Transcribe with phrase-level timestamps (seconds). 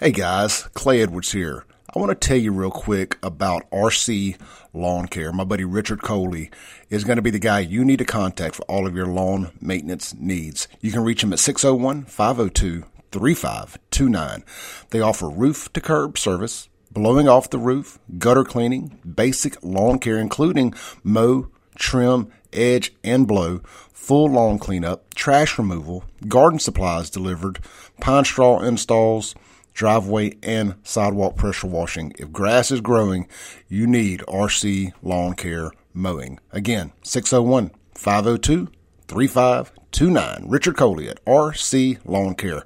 [0.00, 1.64] Hey guys, Clay Edwards here.
[1.92, 4.40] I want to tell you real quick about RC
[4.72, 5.32] Lawn Care.
[5.32, 6.52] My buddy Richard Coley
[6.88, 9.50] is going to be the guy you need to contact for all of your lawn
[9.60, 10.68] maintenance needs.
[10.80, 14.44] You can reach him at 601 502 3529.
[14.90, 20.18] They offer roof to curb service, blowing off the roof, gutter cleaning, basic lawn care,
[20.18, 23.62] including mow, trim, edge, and blow,
[23.92, 27.58] full lawn cleanup, trash removal, garden supplies delivered,
[28.00, 29.34] pine straw installs,
[29.78, 32.12] driveway and sidewalk pressure washing.
[32.18, 33.28] If grass is growing,
[33.68, 36.40] you need RC Lawn Care Mowing.
[36.50, 38.68] Again, 601 502
[39.06, 40.44] 3529.
[40.48, 42.64] Richard Coley at RC Lawn Care,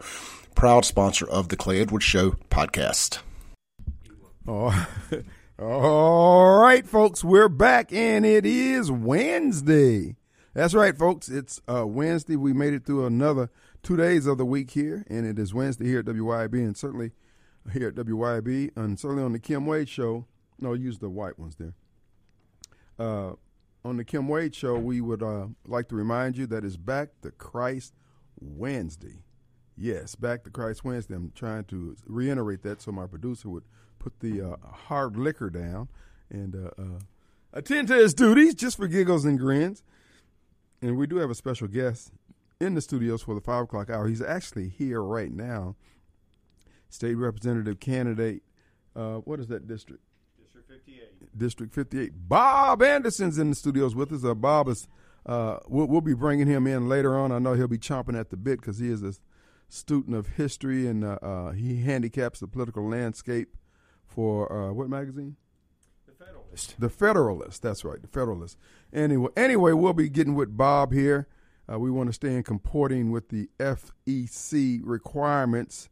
[0.55, 3.19] proud sponsor of the Clay Edwards Show podcast.
[4.49, 4.89] Oh,
[5.59, 10.17] all right, folks, we're back, and it is Wednesday.
[10.55, 11.29] That's right, folks.
[11.29, 12.37] It's uh, Wednesday.
[12.37, 13.51] We made it through another
[13.83, 17.13] two days of the week here, and it is Wednesday here at WYB, and certainly
[17.73, 20.27] here at WYB, and certainly on the Kim Wade Show.
[20.61, 21.75] No, use the white ones there.
[22.99, 23.33] Uh,
[23.85, 27.09] on the Kim Wade Show, we would uh, like to remind you that it's Back
[27.23, 27.95] to Christ
[28.41, 29.25] Wednesday.
[29.77, 31.15] Yes, Back to Christ Wednesday.
[31.15, 33.65] I'm trying to reiterate that so my producer would
[33.99, 35.89] put the uh, hard liquor down
[36.31, 37.01] and uh, uh,
[37.53, 39.83] attend to his duties just for giggles and grins.
[40.81, 42.13] And we do have a special guest
[42.63, 44.07] in the studios for the five o'clock hour.
[44.07, 45.77] He's actually here right now.
[46.89, 48.43] State Representative candidate.
[48.95, 50.03] Uh, what is that district?
[50.39, 51.39] District 58.
[51.39, 52.13] District 58.
[52.29, 54.25] Bob Anderson's in the studios with us.
[54.25, 54.89] Uh, Bob is.
[55.25, 57.31] Uh, we'll, we'll, be bringing him in later on.
[57.31, 59.15] I know he'll be chomping at the bit because he is a
[59.69, 63.57] student of history and uh, uh, he handicaps the political landscape
[64.05, 65.37] for uh, what magazine?
[66.07, 66.75] The Federalist.
[66.81, 67.63] The Federalist.
[67.63, 68.59] That's right, the Federalist.
[68.93, 71.29] Anyway, anyway, we'll be getting with Bob here.
[71.71, 75.89] Uh, we want to stay in comporting with the FEC requirements.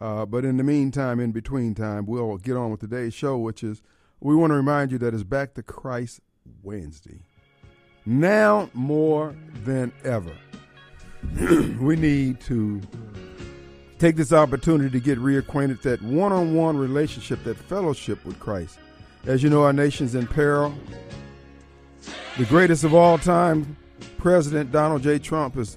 [0.00, 3.62] Uh, but in the meantime, in between time, we'll get on with today's show, which
[3.62, 3.82] is
[4.20, 6.20] we want to remind you that it's Back to Christ
[6.62, 7.24] Wednesday.
[8.04, 10.36] Now more than ever,
[11.80, 12.80] we need to
[13.98, 18.80] take this opportunity to get reacquainted that one on one relationship, that fellowship with Christ.
[19.26, 20.74] As you know, our nation's in peril.
[22.36, 23.76] The greatest of all time,
[24.18, 25.18] President Donald J.
[25.18, 25.76] Trump, is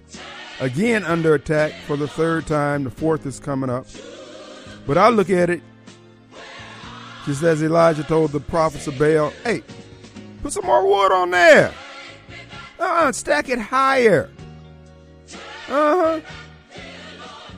[0.60, 2.84] again under attack for the third time.
[2.84, 3.88] The fourth is coming up.
[4.88, 5.62] But I look at it
[7.26, 9.64] just as Elijah told the prophets of Baal, hey,
[10.44, 11.74] put some more wood on there.
[12.80, 14.30] Uh-uh, stack it higher.
[15.68, 16.22] Uh-huh.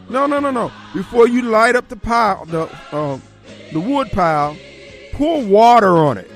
[0.10, 0.72] No, no, no, no.
[0.94, 3.20] Before you light up the pile, the uh,
[3.74, 4.56] the wood pile,
[5.12, 6.32] pour water on it.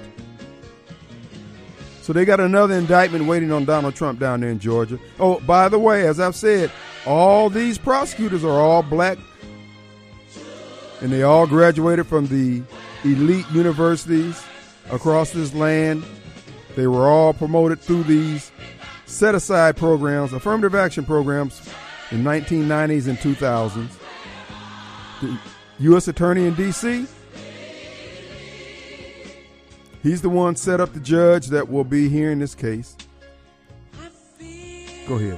[2.01, 4.99] So they got another indictment waiting on Donald Trump down there in Georgia.
[5.19, 6.71] Oh, by the way, as I've said,
[7.05, 9.19] all these prosecutors are all black,
[11.01, 12.63] and they all graduated from the
[13.03, 14.43] elite universities
[14.89, 16.03] across this land.
[16.75, 18.51] They were all promoted through these
[19.05, 21.69] set aside programs, affirmative action programs
[22.09, 23.89] in 1990s and 2000s.
[25.21, 25.37] The
[25.79, 26.07] U.S.
[26.07, 27.05] Attorney in D.C.
[30.03, 32.95] He's the one set up the judge that will be hearing this case.
[35.07, 35.37] Go ahead.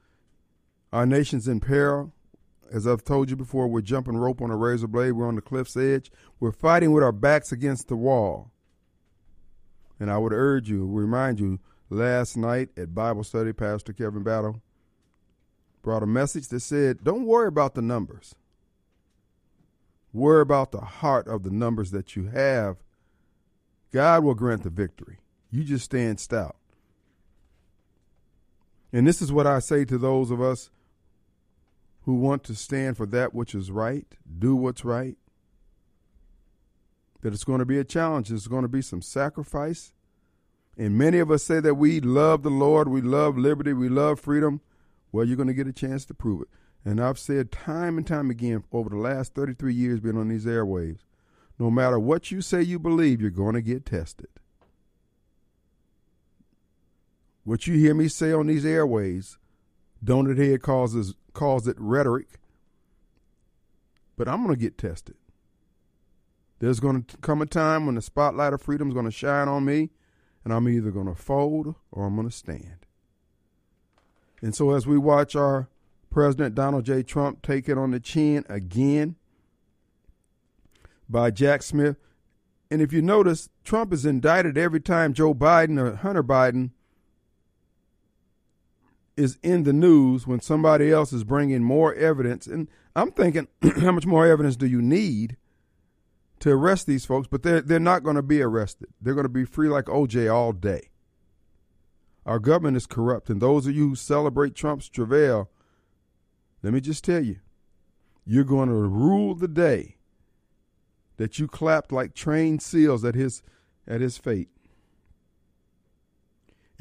[0.91, 2.13] Our nation's in peril.
[2.71, 5.13] as I've told you before, we're jumping rope on a razor blade.
[5.13, 6.11] We're on the cliff's edge.
[6.39, 8.51] We're fighting with our backs against the wall.
[9.99, 11.59] And I would urge you, remind you,
[11.89, 14.61] last night at Bible study, Pastor Kevin Battle
[15.81, 18.35] brought a message that said, Don't worry about the numbers.
[20.13, 22.77] Worry about the heart of the numbers that you have.
[23.91, 25.19] God will grant the victory.
[25.49, 26.55] You just stand stout.
[28.93, 30.69] And this is what I say to those of us
[32.01, 34.07] who want to stand for that which is right,
[34.39, 35.17] do what's right.
[37.21, 38.29] That it's going to be a challenge.
[38.29, 39.93] There's going to be some sacrifice.
[40.77, 44.19] And many of us say that we love the Lord, we love liberty, we love
[44.19, 44.61] freedom.
[45.11, 46.47] Well, you're going to get a chance to prove it.
[46.83, 50.45] And I've said time and time again over the last 33 years being on these
[50.45, 51.01] airwaves
[51.61, 54.29] no matter what you say you believe, you're going to get tested.
[57.43, 59.37] What you hear me say on these airways,
[60.03, 62.39] don't it hear causes calls it rhetoric.
[64.17, 65.15] But I'm going to get tested.
[66.59, 69.47] There's going to come a time when the spotlight of freedom is going to shine
[69.47, 69.89] on me,
[70.43, 72.85] and I'm either going to fold or I'm going to stand.
[74.41, 75.69] And so, as we watch our
[76.11, 77.01] President Donald J.
[77.03, 79.15] Trump take it on the chin again
[81.09, 81.97] by Jack Smith,
[82.69, 86.71] and if you notice, Trump is indicted every time Joe Biden or Hunter Biden
[89.21, 92.47] is in the news when somebody else is bringing more evidence.
[92.47, 93.47] And I'm thinking,
[93.81, 95.37] how much more evidence do you need
[96.39, 97.27] to arrest these folks?
[97.27, 98.89] But they're, they're not going to be arrested.
[98.99, 100.89] They're going to be free like OJ all day.
[102.25, 103.29] Our government is corrupt.
[103.29, 105.49] And those of you who celebrate Trump's travail,
[106.63, 107.37] let me just tell you,
[108.25, 109.97] you're going to rule the day
[111.17, 113.43] that you clapped like trained seals at his
[113.87, 114.49] at his fate.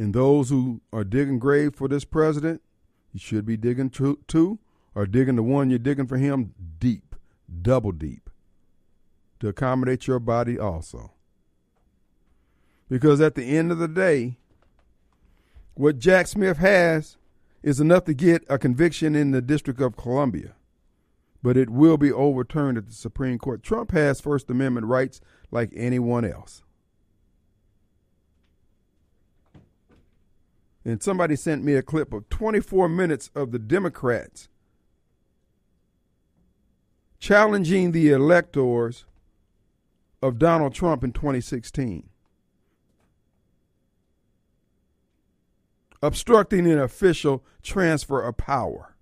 [0.00, 2.62] And those who are digging grave for this president,
[3.12, 4.58] you should be digging too,
[4.94, 7.14] or digging the one you're digging for him deep,
[7.60, 8.30] double deep,
[9.40, 11.12] to accommodate your body also.
[12.88, 14.38] Because at the end of the day,
[15.74, 17.18] what Jack Smith has
[17.62, 20.54] is enough to get a conviction in the District of Columbia,
[21.42, 23.62] but it will be overturned at the Supreme Court.
[23.62, 25.20] Trump has First Amendment rights
[25.50, 26.62] like anyone else.
[30.84, 34.48] And somebody sent me a clip of 24 minutes of the Democrats
[37.20, 39.04] challenging the electors
[40.22, 42.08] of Donald Trump in 2016.
[46.02, 48.96] Obstructing an official transfer of power.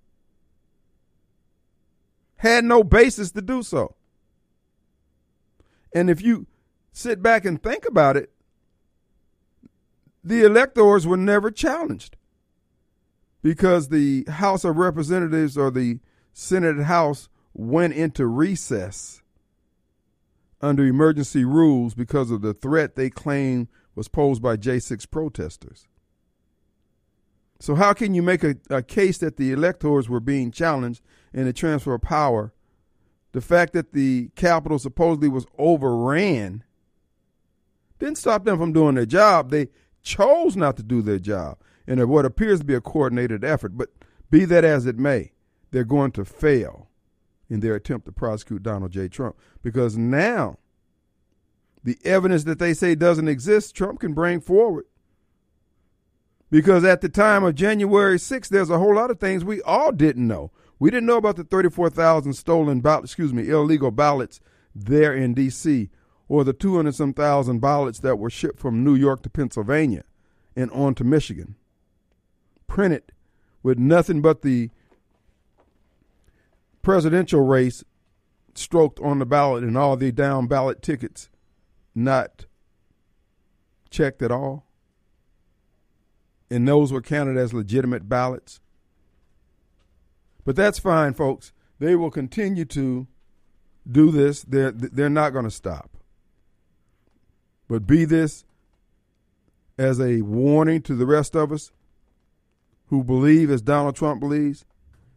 [2.36, 3.94] Had no basis to do so.
[5.92, 6.46] And if you
[6.92, 8.32] sit back and think about it,
[10.28, 12.16] the electors were never challenged
[13.42, 16.00] because the House of Representatives or the
[16.32, 19.22] Senate House went into recess
[20.60, 25.86] under emergency rules because of the threat they claim was posed by J6 protesters.
[27.60, 31.02] So, how can you make a, a case that the electors were being challenged
[31.32, 32.52] in the transfer of power?
[33.32, 36.64] The fact that the Capitol supposedly was overran
[37.98, 39.50] didn't stop them from doing their job.
[39.50, 39.69] They
[40.08, 43.76] chose not to do their job in what appears to be a coordinated effort.
[43.76, 43.90] But
[44.31, 45.32] be that as it may,
[45.70, 46.88] they're going to fail
[47.50, 49.08] in their attempt to prosecute Donald J.
[49.08, 50.56] Trump because now
[51.84, 54.87] the evidence that they say doesn't exist, Trump can bring forward.
[56.50, 59.92] Because at the time of January 6th, there's a whole lot of things we all
[59.92, 60.50] didn't know.
[60.78, 64.40] We didn't know about the 34,000 stolen ballots, excuse me, illegal ballots
[64.75, 65.90] there in D.C
[66.28, 70.04] or the 200 some thousand ballots that were shipped from New York to Pennsylvania
[70.57, 71.57] and on to Michigan,
[72.67, 73.12] printed
[73.62, 74.71] with nothing but the
[76.83, 77.85] presidential race
[78.55, 81.28] stroked on the ballot and all the down ballot tickets
[81.95, 82.47] not
[83.90, 84.64] checked at all.
[86.50, 88.61] And those were counted as legitimate ballots.
[90.45, 91.52] But that's fine, folks.
[91.78, 93.07] They will continue to
[93.90, 94.43] do this.
[94.43, 95.90] They're, they're not going to stop.
[97.69, 98.45] But be this
[99.78, 101.70] as a warning to the rest of us
[102.87, 104.64] who believe as Donald Trump believes.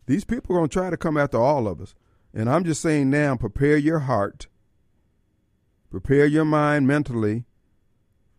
[0.06, 1.96] These people are going to try to come after all of us.
[2.34, 4.48] And I'm just saying now, prepare your heart,
[5.90, 7.46] prepare your mind mentally,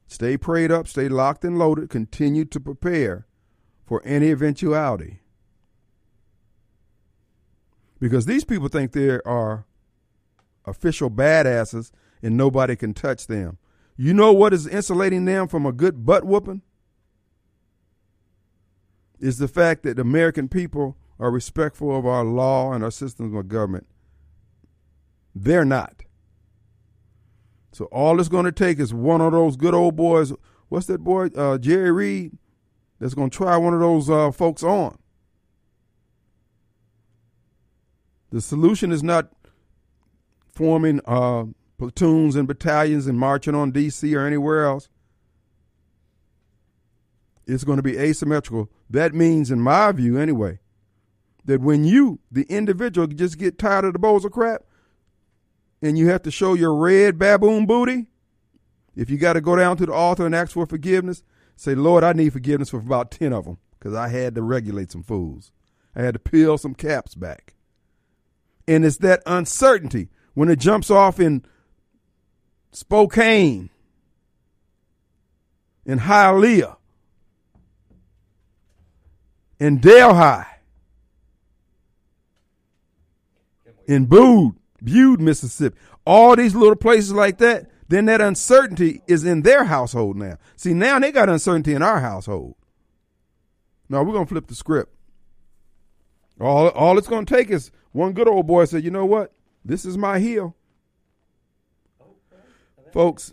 [0.06, 3.26] stay prayed up, stay locked and loaded, continue to prepare
[3.84, 5.20] for any eventuality.
[7.98, 9.66] Because these people think they are
[10.64, 11.90] official badasses
[12.22, 13.58] and nobody can touch them.
[13.96, 16.62] You know what is insulating them from a good butt whooping?
[19.20, 23.46] Is the fact that American people are respectful of our law and our systems of
[23.46, 23.86] government.
[25.36, 26.02] They're not.
[27.70, 30.32] So all it's going to take is one of those good old boys.
[30.68, 32.36] What's that boy, uh, Jerry Reed,
[32.98, 34.98] that's going to try one of those uh, folks on.
[38.30, 39.30] The solution is not
[40.50, 41.44] forming uh,
[41.78, 44.14] platoons and battalions and marching on D.C.
[44.14, 44.88] or anywhere else.
[47.46, 48.70] It's going to be asymmetrical.
[48.88, 50.60] That means, in my view anyway,
[51.44, 54.62] that when you, the individual, just get tired of the bowls of crap
[55.80, 58.06] and you have to show your red baboon booty,
[58.94, 61.24] if you got to go down to the altar and ask for forgiveness,
[61.56, 64.92] say, Lord, I need forgiveness for about 10 of them because I had to regulate
[64.92, 65.50] some fools.
[65.96, 67.54] I had to peel some caps back.
[68.68, 71.44] And it's that uncertainty when it jumps off in
[72.72, 73.68] Spokane,
[75.84, 76.76] in Hialeah,
[79.60, 80.44] in Delhi,
[83.86, 85.76] in Bude, Bude, Mississippi,
[86.06, 90.38] all these little places like that, then that uncertainty is in their household now.
[90.56, 92.54] See, now they got uncertainty in our household.
[93.88, 94.94] Now we're gonna flip the script.
[96.40, 99.32] All all it's gonna take is one good old boy said, you know what?
[99.62, 100.56] This is my heel.
[102.92, 103.32] Folks,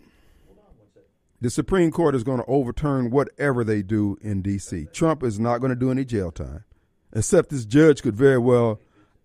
[1.41, 4.87] the Supreme Court is going to overturn whatever they do in D.C.
[4.93, 6.63] Trump is not going to do any jail time,
[7.13, 8.79] except this judge could very well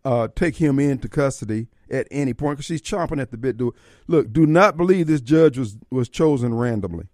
[0.04, 3.56] uh, take him into custody at any point because she's chomping at the bit.
[3.56, 3.74] Do
[4.06, 7.06] look, do not believe this judge was was chosen randomly.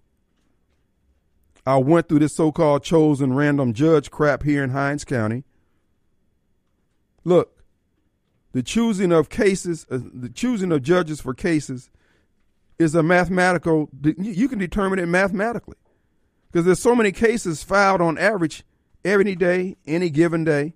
[1.67, 5.45] I went through this so-called chosen random judge crap here in Hinds County.
[7.23, 7.63] Look,
[8.53, 11.91] the choosing of cases, uh, the choosing of judges for cases
[12.81, 15.77] is a mathematical, you can determine it mathematically.
[16.51, 18.65] Because there's so many cases filed on average
[19.05, 20.73] every day, any given day.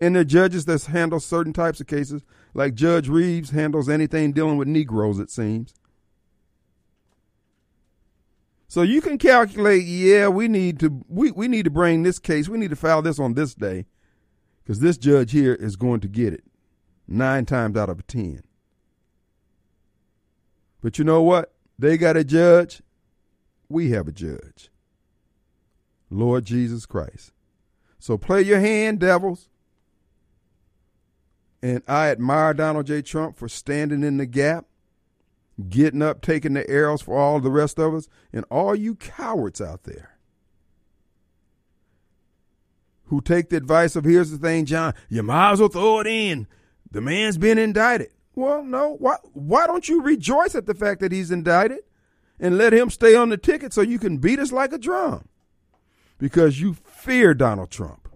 [0.00, 2.22] And are judges that handle certain types of cases,
[2.54, 5.72] like Judge Reeves handles anything dealing with Negroes, it seems.
[8.66, 12.48] So you can calculate, yeah, we need to we, we need to bring this case,
[12.48, 13.86] we need to file this on this day,
[14.62, 16.42] because this judge here is going to get it
[17.06, 18.42] nine times out of ten.
[20.86, 21.52] But you know what?
[21.80, 22.80] They got a judge.
[23.68, 24.70] We have a judge.
[26.10, 27.32] Lord Jesus Christ.
[27.98, 29.48] So play your hand, devils.
[31.60, 33.02] And I admire Donald J.
[33.02, 34.66] Trump for standing in the gap,
[35.68, 39.60] getting up, taking the arrows for all the rest of us, and all you cowards
[39.60, 40.16] out there
[43.06, 46.06] who take the advice of here's the thing, John, you might as well throw it
[46.06, 46.46] in.
[46.92, 48.12] The man's been indicted.
[48.36, 48.96] Well, no.
[48.98, 51.80] Why why don't you rejoice at the fact that he's indicted
[52.38, 55.28] and let him stay on the ticket so you can beat us like a drum?
[56.18, 58.08] Because you fear Donald Trump.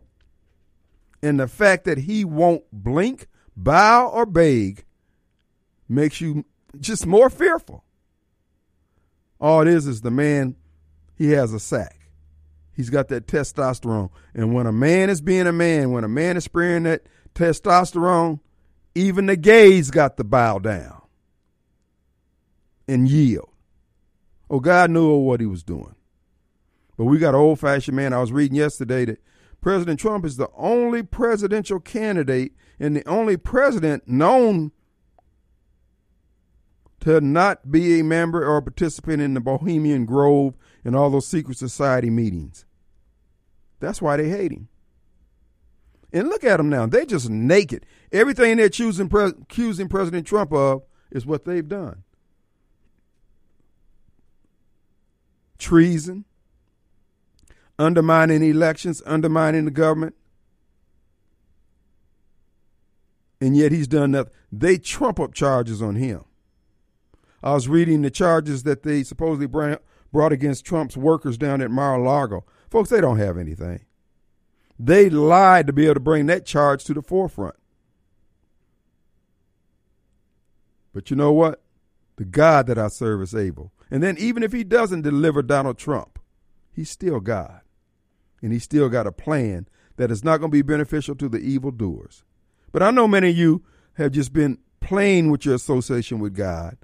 [1.22, 4.84] And the fact that he won't blink, bow, or beg
[5.88, 6.44] makes you
[6.78, 7.84] just more fearful.
[9.40, 10.56] All it is is the man,
[11.14, 11.98] he has a sack.
[12.74, 14.10] He's got that testosterone.
[14.34, 17.02] And when a man is being a man, when a man is spraying that
[17.34, 18.40] testosterone,
[18.94, 21.02] even the gays got to bow down
[22.88, 23.50] and yield.
[24.48, 25.94] Oh, God knew what he was doing.
[26.96, 28.12] But we got an old fashioned man.
[28.12, 29.22] I was reading yesterday that
[29.60, 34.72] President Trump is the only presidential candidate and the only president known
[37.00, 40.54] to not be a member or a participant in the Bohemian Grove
[40.84, 42.64] and all those secret society meetings.
[43.80, 44.68] That's why they hate him.
[46.12, 46.86] And look at them now.
[46.86, 47.86] They're just naked.
[48.12, 52.02] Everything they're choosing, pre- accusing President Trump of is what they've done
[55.60, 56.24] treason,
[57.78, 60.16] undermining elections, undermining the government.
[63.40, 64.32] And yet he's done nothing.
[64.50, 66.24] They trump up charges on him.
[67.42, 71.94] I was reading the charges that they supposedly brought against Trump's workers down at Mar
[71.94, 72.44] a Lago.
[72.68, 73.86] Folks, they don't have anything.
[74.78, 77.56] They lied to be able to bring that charge to the forefront.
[80.92, 81.62] But you know what?
[82.16, 83.72] The God that I serve is able.
[83.90, 86.18] And then even if he doesn't deliver Donald Trump,
[86.72, 87.60] he's still God.
[88.42, 91.38] And he's still got a plan that is not going to be beneficial to the
[91.38, 92.24] evildoers.
[92.72, 96.78] But I know many of you have just been playing with your association with God,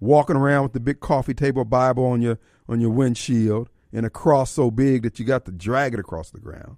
[0.00, 4.10] walking around with the big coffee table Bible on your on your windshield and a
[4.10, 6.76] cross so big that you got to drag it across the ground.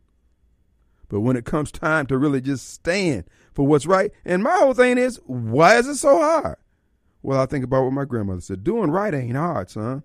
[1.14, 4.74] But when it comes time to really just stand for what's right, and my whole
[4.74, 6.56] thing is, why is it so hard?
[7.22, 10.02] Well, I think about what my grandmother said doing right ain't hard, son.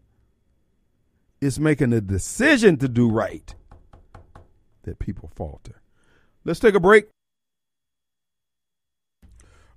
[1.41, 3.55] It's making a decision to do right
[4.83, 5.81] that people falter.
[6.45, 7.07] Let's take a break.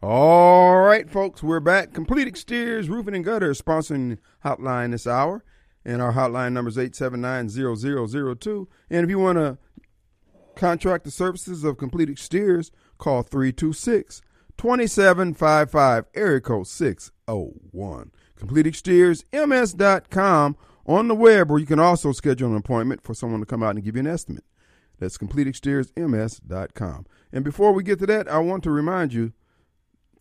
[0.02, 1.94] All right, folks, we're back.
[1.94, 5.42] Complete Exteriors Roofing and Gutter sponsoring Hotline this hour.
[5.82, 8.66] And our hotline number is 879-0002.
[8.90, 9.56] And if you want to
[10.56, 18.12] contract the services of Complete Exteriors, call 326-2755, area code 601.
[18.38, 23.62] CompleteExteriorsMS.com on the web, or you can also schedule an appointment for someone to come
[23.62, 24.44] out and give you an estimate.
[24.98, 27.06] That's CompleteExteriorsMS.com.
[27.32, 29.32] And before we get to that, I want to remind you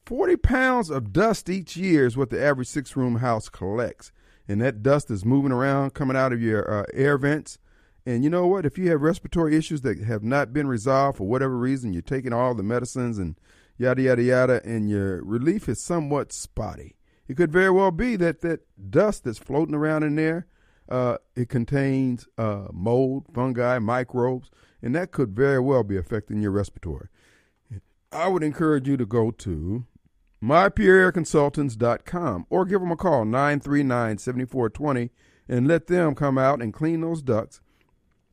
[0.06, 4.12] 40 pounds of dust each year is what the average six room house collects.
[4.48, 7.58] And that dust is moving around, coming out of your uh, air vents.
[8.06, 8.66] And you know what?
[8.66, 12.34] If you have respiratory issues that have not been resolved for whatever reason, you're taking
[12.34, 13.36] all the medicines and
[13.78, 16.96] yada, yada, yada, and your relief is somewhat spotty.
[17.28, 20.48] It could very well be that that dust that's floating around in there,
[20.90, 24.50] uh, it contains uh, mold, fungi, microbes,
[24.82, 27.08] and that could very well be affecting your respiratory.
[28.12, 29.86] I would encourage you to go to
[30.44, 35.12] mypureairconsultants.com or give them a call 939-7420
[35.48, 37.62] and let them come out and clean those ducts.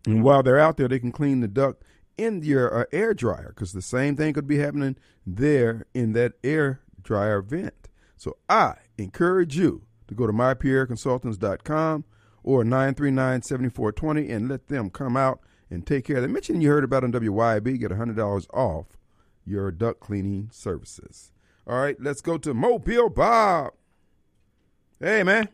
[0.09, 1.85] And while they're out there, they can clean the duct
[2.17, 4.97] in your uh, air dryer because the same thing could be happening
[5.27, 7.89] there in that air dryer vent.
[8.17, 12.05] So I encourage you to go to mypureairconsultants.com
[12.43, 16.29] or 939-7420 and let them come out and take care of that.
[16.29, 18.87] Mention you heard about on WYB, get $100 off
[19.45, 21.33] your duct cleaning services.
[21.67, 23.73] All right, let's go to Mobile Bob.
[24.99, 25.51] Hey, man.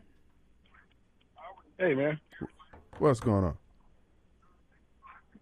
[1.77, 2.21] Hey man,
[2.99, 3.57] What's going on?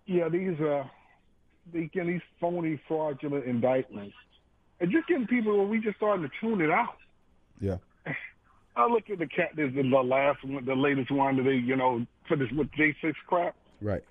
[0.06, 0.84] Yeah, these uh,
[1.72, 4.16] they get these phony, fraudulent indictments,
[4.80, 5.58] and just getting people.
[5.58, 6.98] Well, we just starting to tune it out.
[7.60, 7.78] Yeah.
[8.76, 9.52] I look at the cat.
[9.56, 12.72] This is the last one, the latest one that they, you know, for this with
[12.74, 13.56] J six crap.
[13.82, 14.04] Right.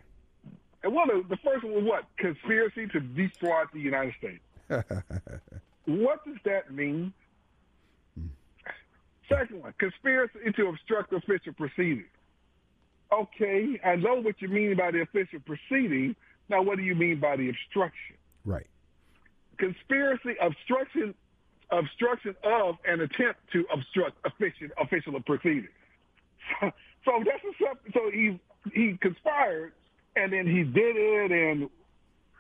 [0.83, 2.05] And one of the first one was what?
[2.17, 4.43] Conspiracy to defraud the United States.
[5.87, 7.13] what does that mean?
[9.29, 12.09] Second one, conspiracy to obstruct official proceedings.
[13.13, 16.17] Okay, I know what you mean by the official proceeding.
[16.49, 18.17] Now, what do you mean by the obstruction?
[18.45, 18.67] Right.
[19.59, 21.15] Conspiracy, obstruction,
[21.71, 25.69] obstruction of an attempt to obstruct official official proceedings.
[26.61, 26.71] So,
[27.05, 28.41] so that's a, so he
[28.73, 29.73] he conspired
[30.17, 31.69] and then he did it and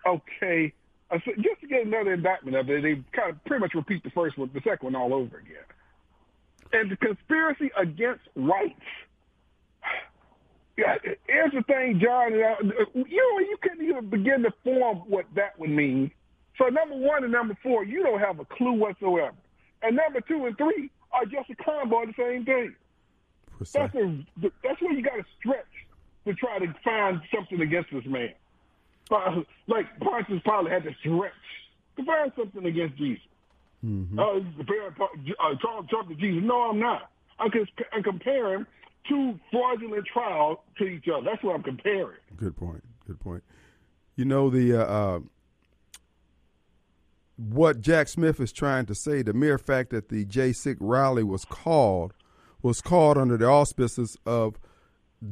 [0.06, 0.72] okay,
[1.10, 4.10] uh, just to get another indictment of it, they kind of pretty much repeat the
[4.10, 5.64] first one, the second one all over again.
[6.72, 8.80] And the conspiracy against rights.
[10.76, 10.96] Yeah,
[11.28, 12.32] here's the thing, John.
[12.32, 12.40] You
[12.94, 16.10] know, you couldn't even begin to form what that would mean.
[16.58, 19.36] So number one and number four, you don't have a clue whatsoever.
[19.82, 22.74] And number two and three are just a combo of the same thing.
[23.74, 24.24] That's a,
[24.62, 25.66] that's where you got to stretch
[26.26, 28.30] to try to find something against this man.
[29.10, 31.32] Uh, like Pontius Pilate had to stretch
[31.96, 33.22] to find something against Jesus.
[34.18, 36.42] Uh, comparing uh, Trump, Trump to Jesus.
[36.44, 37.10] No, I'm not.
[37.38, 38.64] I'm, cons- I'm comparing
[39.08, 41.24] two fraudulent trials to each other.
[41.24, 42.18] That's what I'm comparing.
[42.36, 42.84] Good point.
[43.06, 43.42] Good point.
[44.16, 45.20] You know the uh, uh,
[47.36, 49.22] what Jack Smith is trying to say.
[49.22, 52.12] The mere fact that the J six rally was called
[52.62, 54.58] was called under the auspices of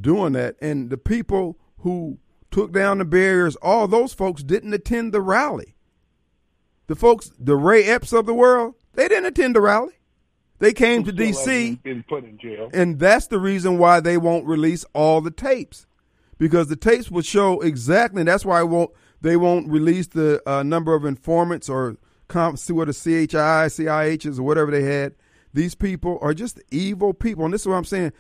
[0.00, 2.18] doing that, and the people who
[2.50, 5.76] took down the barriers, all those folks didn't attend the rally.
[6.88, 9.99] The folks, the Ray Epps of the world, they didn't attend the rally.
[10.60, 11.80] They came to D.C.
[11.82, 12.70] Been put in jail.
[12.72, 15.86] and that's the reason why they won't release all the tapes
[16.38, 18.22] because the tapes will show exactly.
[18.22, 21.96] That's why won't they won't release the uh, number of informants or
[22.28, 25.14] comp see what the CHI, CIHs or whatever they had.
[25.52, 28.12] These people are just evil people, and this is what I'm saying.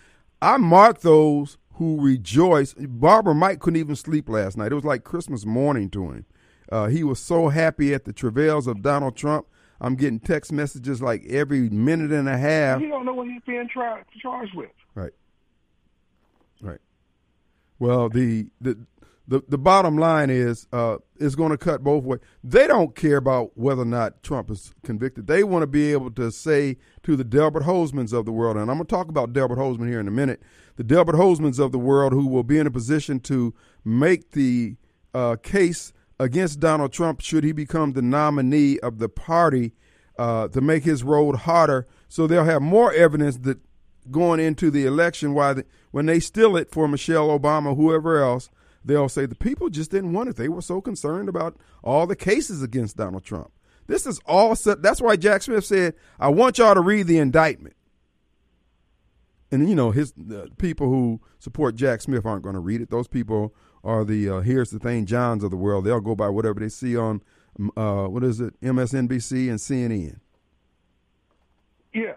[0.42, 2.74] I mark those who rejoice.
[2.74, 4.72] Barbara Mike couldn't even sleep last night.
[4.72, 6.26] It was like Christmas morning to him.
[6.70, 9.46] Uh, he was so happy at the travails of Donald Trump.
[9.80, 12.80] I'm getting text messages like every minute and a half.
[12.80, 14.70] You don't know what he's being tri- charged with.
[14.94, 15.12] Right.
[16.60, 16.80] Right.
[17.78, 18.78] Well, the the
[19.30, 22.18] the, the bottom line is uh, it's going to cut both ways.
[22.42, 25.28] They don't care about whether or not Trump is convicted.
[25.28, 28.68] They want to be able to say to the Delbert Hosemanns of the world, and
[28.68, 30.42] I'm going to talk about Delbert Hosemann here in a minute.
[30.74, 34.74] The Delbert Hosemanns of the world who will be in a position to make the
[35.14, 39.72] uh, case against Donald Trump should he become the nominee of the party
[40.18, 41.88] uh, to make his road harder.
[42.08, 43.58] So they'll have more evidence that
[44.10, 48.50] going into the election, why the, when they steal it for Michelle Obama, whoever else,
[48.84, 50.36] they'll say the people just didn't want it.
[50.36, 53.50] They were so concerned about all the cases against Donald Trump.
[53.86, 54.54] This is all.
[54.54, 57.74] That's why Jack Smith said, "I want y'all to read the indictment."
[59.50, 60.12] And you know, his
[60.58, 62.90] people who support Jack Smith aren't going to read it.
[62.90, 65.84] Those people or the uh, here's the thing Johns of the world.
[65.84, 67.22] They'll go by whatever they see on
[67.76, 70.18] uh, what is it MSNBC and CNN.
[71.92, 72.14] Yeah.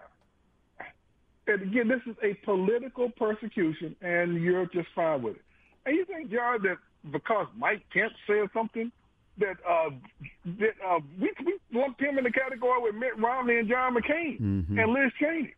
[1.46, 5.42] And again, this is a political persecution, and you're just fine with it.
[5.84, 6.78] And you think, John, that
[7.12, 8.90] because Mike Pence said something,
[9.36, 9.90] that uh,
[10.58, 14.40] that uh, we we lumped him in the category with Mitt Romney and John McCain
[14.40, 14.82] Mhm.
[14.82, 15.54] and Liz Cheney.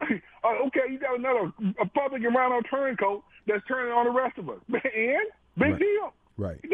[0.02, 4.60] uh, okay, you got another Republican Ronald Turncoat that's turning on the rest of us,
[4.68, 4.82] and
[5.56, 5.78] big Right.
[5.78, 6.12] deal.
[6.36, 6.60] Right.
[6.62, 6.68] They,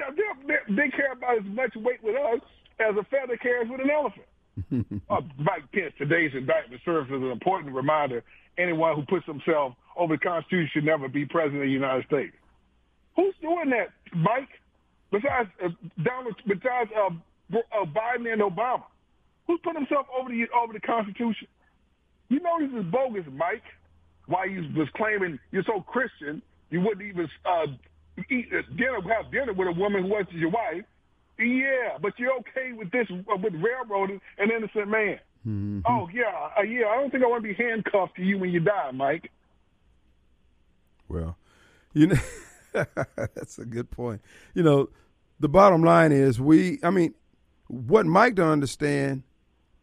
[0.46, 2.40] they, they care about as much weight with us
[2.80, 4.26] as a feather cares with an elephant.
[5.10, 8.22] uh, Mike Pence, today's indictment serves as an important reminder
[8.58, 12.34] anyone who puts himself over the Constitution should never be president of the United States.
[13.16, 14.48] Who's doing that, Mike?
[15.10, 15.68] Besides uh,
[16.02, 17.10] Donald, besides uh,
[17.56, 18.82] uh, Biden and Obama,
[19.46, 21.46] who's put himself over the over the Constitution?
[22.28, 23.62] You know this is bogus, Mike.
[24.26, 27.66] Why you was claiming you're so Christian, you wouldn't even uh,
[28.31, 30.85] eat uh, dinner, have dinner with a woman who wasn't your wife.
[31.38, 35.18] Yeah, but you're okay with this uh, with railroading an innocent man.
[35.46, 35.83] Mhm.
[35.87, 36.87] Oh yeah, uh, yeah.
[36.87, 39.31] I don't think I want to be handcuffed to you when you die, Mike.
[41.09, 41.37] Well,
[41.92, 42.16] you know,
[43.16, 44.22] that's a good point.
[44.55, 44.88] You know,
[45.40, 46.79] the bottom line is we.
[46.83, 47.14] I mean,
[47.68, 49.22] what Mike don't understand,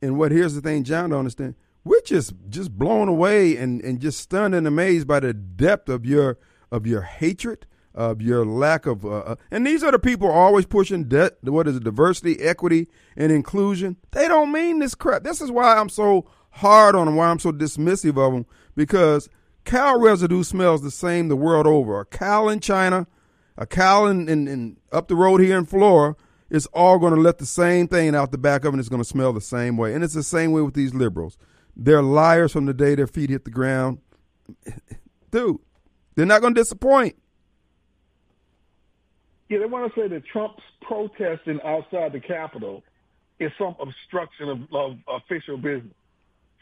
[0.01, 1.55] and what here's the thing, John don't understand.
[1.83, 6.05] We're just just blown away and and just stunned and amazed by the depth of
[6.05, 6.37] your
[6.71, 9.05] of your hatred, of your lack of.
[9.05, 11.37] Uh, uh, and these are the people always pushing debt.
[11.41, 13.97] what is it, diversity, equity, and inclusion.
[14.11, 15.23] They don't mean this crap.
[15.23, 17.15] This is why I'm so hard on them.
[17.15, 19.29] Why I'm so dismissive of them because
[19.65, 21.99] cow residue smells the same the world over.
[21.99, 23.07] A cow in China,
[23.57, 26.17] a cow in, in, in up the road here in Florida,
[26.49, 28.73] it's all going to let the same thing out the back of it.
[28.73, 30.93] and It's going to smell the same way, and it's the same way with these
[30.93, 31.37] liberals.
[31.75, 33.99] They're liars from the day their feet hit the ground.
[35.31, 35.59] Dude,
[36.15, 37.15] they're not going to disappoint.
[39.49, 42.83] Yeah, they want to say that Trump's protesting outside the Capitol
[43.39, 45.93] is some obstruction of, of official business.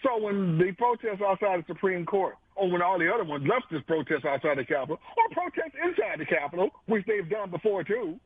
[0.03, 3.65] So when they protest outside the Supreme Court, or when all the other ones left
[3.69, 8.19] this protest outside the Capitol, or protest inside the Capitol, which they've done before too,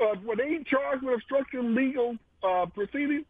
[0.00, 3.26] uh, were they charged with obstructing legal uh, proceedings?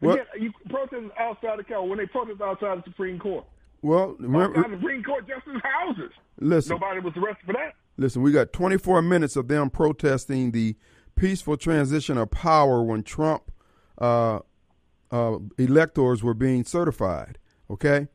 [0.00, 3.44] Well- Again, you protest outside the Capitol when they protest outside the Supreme Court.
[3.82, 6.12] Well, remember, the Supreme Court justice houses.
[6.40, 6.70] listen.
[6.76, 7.74] Nobody was arrested for that.
[7.96, 10.76] Listen, we got 24 minutes of them protesting the
[11.16, 13.50] peaceful transition of power when Trump
[13.98, 14.38] uh,
[15.10, 17.38] uh, electors were being certified.
[17.68, 18.06] Okay,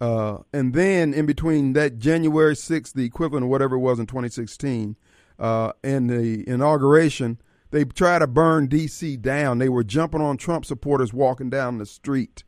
[0.00, 4.06] uh, and then in between that January 6th, the equivalent of whatever it was in
[4.06, 4.96] 2016,
[5.38, 9.16] uh, and the inauguration, they tried to burn D.C.
[9.18, 9.58] down.
[9.58, 12.44] They were jumping on Trump supporters walking down the street.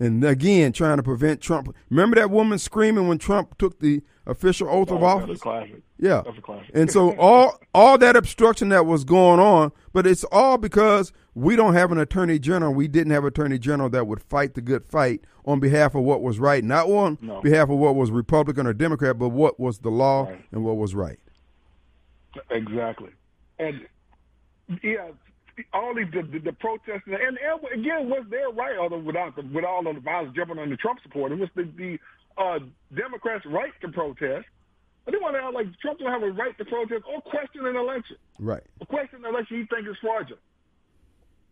[0.00, 1.74] And again, trying to prevent Trump.
[1.88, 5.40] Remember that woman screaming when Trump took the official oath of Oh, a office?
[5.40, 5.82] classic.
[5.98, 6.22] Yeah.
[6.24, 6.70] That's a classic.
[6.74, 11.54] And so all all that obstruction that was going on, but it's all because we
[11.56, 12.74] don't have an attorney general.
[12.74, 16.22] We didn't have attorney general that would fight the good fight on behalf of what
[16.22, 17.40] was right, not on No.
[17.40, 20.40] behalf of what was Republican or Democrat, but what was the law Right.
[20.50, 21.18] and what was right.
[22.50, 23.10] Exactly.
[23.58, 23.86] And
[24.82, 25.10] yeah,
[25.72, 29.42] all these the, the, the protesting and, and again was their right, although without the,
[29.42, 31.98] with all of the violence jumping on the Trump support it was the, the
[32.36, 32.58] uh,
[32.94, 34.46] Democrats' right to protest.
[35.04, 37.66] But they want to act like Trump don't have a right to protest or question
[37.66, 38.16] an election.
[38.38, 38.62] Right.
[38.80, 40.40] A question an election he thinks is fraudulent.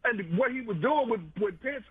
[0.04, 1.84] And what he was doing with, with Pence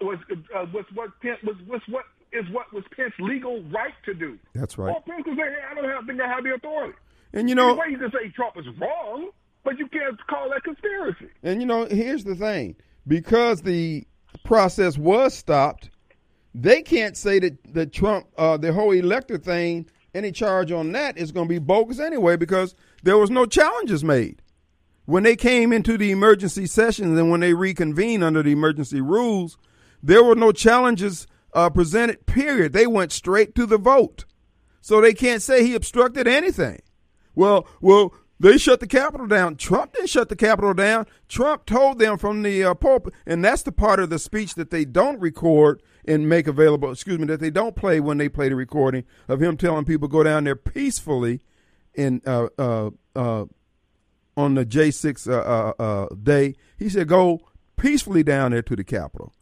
[0.00, 0.18] was
[0.54, 4.38] uh, was what Pence was, was what is what was Pence's legal right to do.
[4.54, 4.94] That's right.
[4.94, 6.94] Or Pence could say, hey, I don't have, think I have the authority.
[7.32, 9.30] And you know, Anyway, you can say Trump is wrong,
[9.68, 11.28] but you can't call that conspiracy.
[11.42, 12.76] And you know, here's the thing:
[13.06, 14.06] because the
[14.44, 15.90] process was stopped,
[16.54, 21.18] they can't say that the Trump, uh, the whole elector thing, any charge on that
[21.18, 24.40] is going to be bogus anyway, because there was no challenges made
[25.04, 29.58] when they came into the emergency sessions and when they reconvened under the emergency rules.
[30.02, 32.24] There were no challenges uh, presented.
[32.24, 32.72] Period.
[32.72, 34.24] They went straight to the vote,
[34.80, 36.80] so they can't say he obstructed anything.
[37.34, 39.56] Well, well, they shut the Capitol down.
[39.56, 41.06] Trump didn't shut the Capitol down.
[41.28, 44.70] Trump told them from the uh, pulpit, and that's the part of the speech that
[44.70, 46.90] they don't record and make available.
[46.90, 50.08] Excuse me, that they don't play when they play the recording of him telling people
[50.08, 51.40] go down there peacefully,
[51.94, 53.44] in uh, uh, uh,
[54.36, 56.54] on the J six uh, uh, uh, day.
[56.78, 57.40] He said go
[57.76, 59.34] peacefully down there to the Capitol,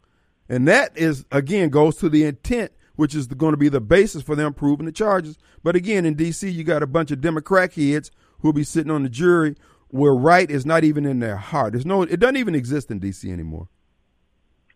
[0.49, 4.23] and that is again goes to the intent which is going to be the basis
[4.23, 5.37] for them proving the charges.
[5.63, 9.03] But again, in D.C., you got a bunch of Democrat kids who'll be sitting on
[9.03, 9.55] the jury
[9.89, 11.73] where right is not even in their heart.
[11.73, 13.31] There's no, it doesn't even exist in D.C.
[13.31, 13.67] anymore.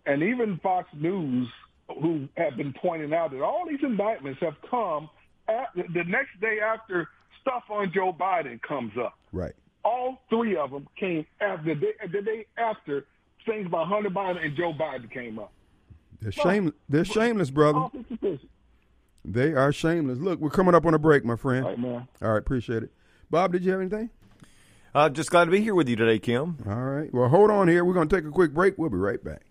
[0.06, 1.48] And even Fox News,
[1.88, 5.10] who have been pointing out that all these indictments have come
[5.48, 7.08] at, the next day after
[7.42, 9.18] stuff on Joe Biden comes up.
[9.32, 9.54] Right.
[9.84, 13.06] All three of them came after the day, the day after
[13.46, 15.52] things about Hunter Biden and Joe Biden came up.
[16.22, 16.74] They're shame.
[16.88, 17.80] They're shameless, brother.
[17.80, 18.50] All this sufficient.
[19.26, 20.20] They are shameless.
[20.20, 21.66] Look, we're coming up on a break, my friend.
[21.66, 22.08] All right, man.
[22.22, 22.92] All right, appreciate it.
[23.32, 24.10] Bob, did you have anything?
[24.94, 26.58] Uh, just glad to be here with you today, Kim.
[26.68, 27.12] All right.
[27.14, 27.86] Well, hold on here.
[27.86, 28.78] We're going to take a quick break.
[28.78, 29.44] We'll be right back.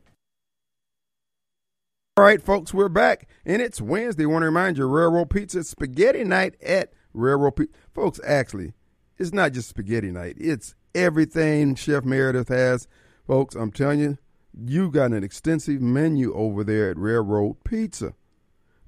[2.19, 4.25] All right, folks, we're back, and it's Wednesday.
[4.25, 7.73] I want to remind you, Railroad Pizza Spaghetti Night at Railroad Pizza.
[7.95, 8.75] Folks, actually,
[9.17, 10.37] it's not just spaghetti night.
[10.39, 12.87] It's everything Chef Meredith has.
[13.27, 14.19] Folks, I'm telling you,
[14.53, 18.13] you got an extensive menu over there at Railroad Pizza.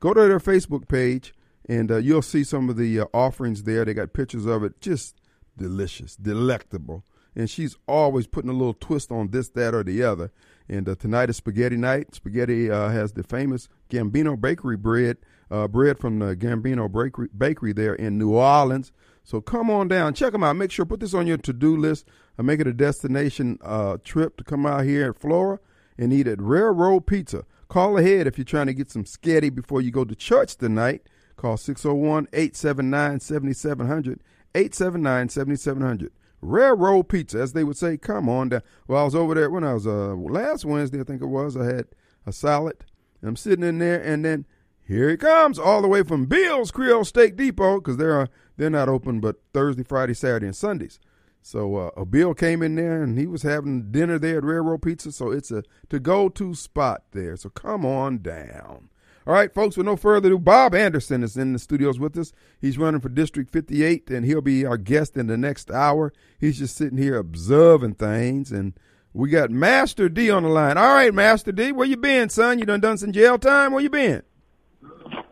[0.01, 1.33] Go to their Facebook page,
[1.69, 3.85] and uh, you'll see some of the uh, offerings there.
[3.85, 4.81] They got pictures of it.
[4.81, 5.21] Just
[5.57, 7.05] delicious, delectable.
[7.35, 10.33] And she's always putting a little twist on this, that, or the other.
[10.69, 12.15] And uh, tonight is spaghetti night.
[12.15, 15.17] Spaghetti uh, has the famous Gambino Bakery bread,
[15.51, 18.93] uh, bread from the Gambino Bakery, Bakery there in New Orleans.
[19.25, 20.57] So come on down, check them out.
[20.57, 22.07] Make sure put this on your to-do list.
[22.39, 25.59] Uh, make it a destination uh, trip to come out here at Flora
[25.97, 27.45] and eat at Railroad Pizza.
[27.69, 31.09] Call ahead if you're trying to get some sketty before you go to church tonight.
[31.37, 34.19] Call 601-879-7700,
[34.55, 36.11] 879-7700.
[36.41, 38.63] Railroad Pizza, as they would say, come on down.
[38.89, 41.57] Well, I was over there when I was, uh, last Wednesday, I think it was,
[41.57, 41.87] I had
[42.27, 42.85] a salad.
[43.23, 44.47] I'm sitting in there, and then
[44.87, 48.71] here he comes, all the way from Bill's Creole Steak Depot, because they're, uh, they're
[48.71, 50.99] not open but Thursday, Friday, Saturday, and Sundays.
[51.43, 54.83] So uh, a Bill came in there and he was having dinner there at Railroad
[54.83, 55.11] Pizza.
[55.11, 57.37] So it's a to go to spot there.
[57.37, 58.89] So come on down.
[59.27, 62.33] All right, folks, with no further ado, Bob Anderson is in the studios with us.
[62.61, 66.13] He's running for District 58 and he'll be our guest in the next hour.
[66.39, 68.51] He's just sitting here observing things.
[68.51, 68.75] And
[69.13, 70.77] we got Master D on the line.
[70.77, 72.59] All right, Master D, where you been, son?
[72.59, 73.73] You done done some jail time?
[73.73, 74.23] Where you been?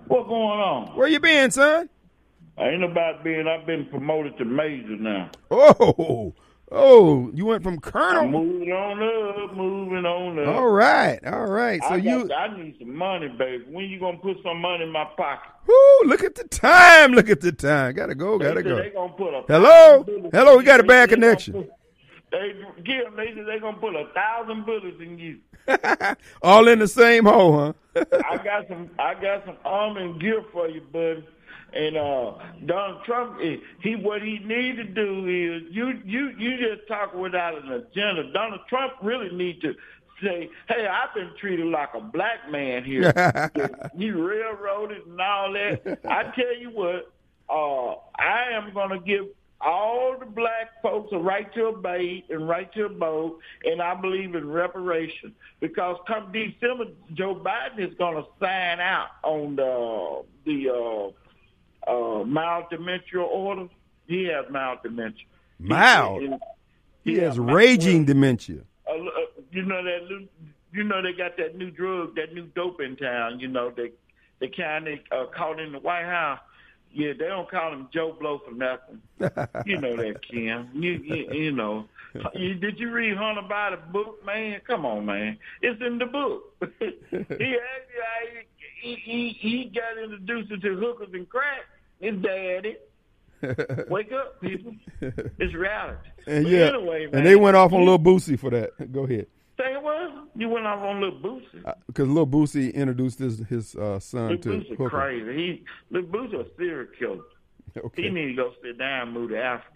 [0.06, 0.96] What going on?
[0.96, 1.88] Where you been, son?
[2.58, 3.46] I ain't about being.
[3.48, 5.30] I've been promoted to major now.
[5.50, 6.34] Oh,
[6.70, 8.28] oh, you went from colonel.
[8.28, 10.54] moving on up, moving on up.
[10.54, 11.80] All right, all right.
[11.82, 13.64] So I, you, got, I need some money, baby.
[13.68, 15.50] When you gonna put some money in my pocket?
[15.66, 17.12] whoo, look at the time.
[17.12, 17.94] Look at the time.
[17.94, 18.76] Gotta go, gotta go.
[18.76, 20.04] They gonna put a Hello?
[20.32, 21.54] Hello, we got a bad connection.
[21.54, 21.70] put-
[22.30, 22.52] They
[22.84, 25.38] give they said they gonna put a thousand bullets in you.
[26.42, 27.72] All in the same hole, huh?
[28.24, 31.24] I got some I got some almond gear for you, buddy.
[31.72, 32.32] And uh
[32.66, 37.14] Donald Trump eh, he what he need to do is you you you just talk
[37.14, 38.32] without an agenda.
[38.32, 39.74] Donald Trump really need to
[40.22, 43.12] say, Hey, I've been treated like a black man here.
[43.96, 46.00] you railroaded and all that.
[46.08, 47.12] I tell you what,
[47.48, 49.26] uh I am gonna give
[49.60, 53.82] all the black folks a right to a bait and right to a vote, and
[53.82, 59.56] I believe in reparation because come December, Joe Biden is going to sign out on
[59.56, 61.10] the the uh,
[61.86, 63.68] uh, mild dementia order.
[64.06, 65.26] He has mild dementia.
[65.58, 66.40] Mild?
[67.04, 68.60] He has raging dementia.
[68.88, 68.94] Uh,
[69.50, 70.28] you know that
[70.72, 73.40] you know they got that new drug, that new dope in town.
[73.40, 73.92] You know they
[74.40, 76.40] they kind of uh, caught in the White House.
[76.92, 79.00] Yeah, they don't call him Joe Blow for nothing.
[79.64, 80.70] you know that, Kim.
[80.74, 81.86] You you, you know.
[82.34, 84.60] You, did you read Hunter Biden's book, man?
[84.66, 85.38] Come on, man.
[85.62, 86.42] It's in the book.
[86.80, 88.46] he actually
[88.80, 91.62] he, he he got introduced to hookers and crack.
[92.00, 92.76] His daddy.
[93.88, 94.74] Wake up, people.
[95.00, 95.98] It's reality.
[96.26, 98.70] And But yeah, anyway, man, and they went off on Lil Boosie for that.
[98.92, 99.26] Go ahead.
[99.58, 100.10] Say what?
[100.36, 101.74] You went off on Lil Boosie.
[101.86, 104.88] Because Lil Boosie introduced his his uh, son Lil to Boosie hooker.
[104.90, 105.34] crazy.
[105.36, 107.18] He Lil Boosie a serial killer.
[107.74, 108.10] He Okay.
[108.10, 109.68] need to go sit down, and move to Africa,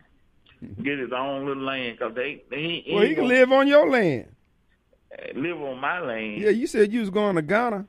[0.82, 3.88] get his own little land, cause they, they he, Well, he can live on your
[3.88, 4.26] land.
[5.34, 6.40] live on my land.
[6.42, 7.86] Yeah, you said you was going to Ghana.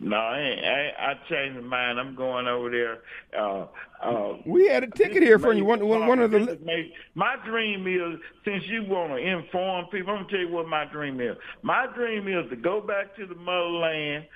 [0.00, 1.98] No, I, I I changed my mind.
[1.98, 2.98] I'm going over there.
[3.36, 3.66] Uh,
[4.00, 5.64] uh, We had a ticket here for you.
[5.64, 6.56] One, one, one of the.
[6.64, 10.68] made- My dream is, since you want to inform people, I'm gonna tell you what
[10.68, 11.36] my dream is.
[11.62, 14.26] My dream is to go back to the motherland.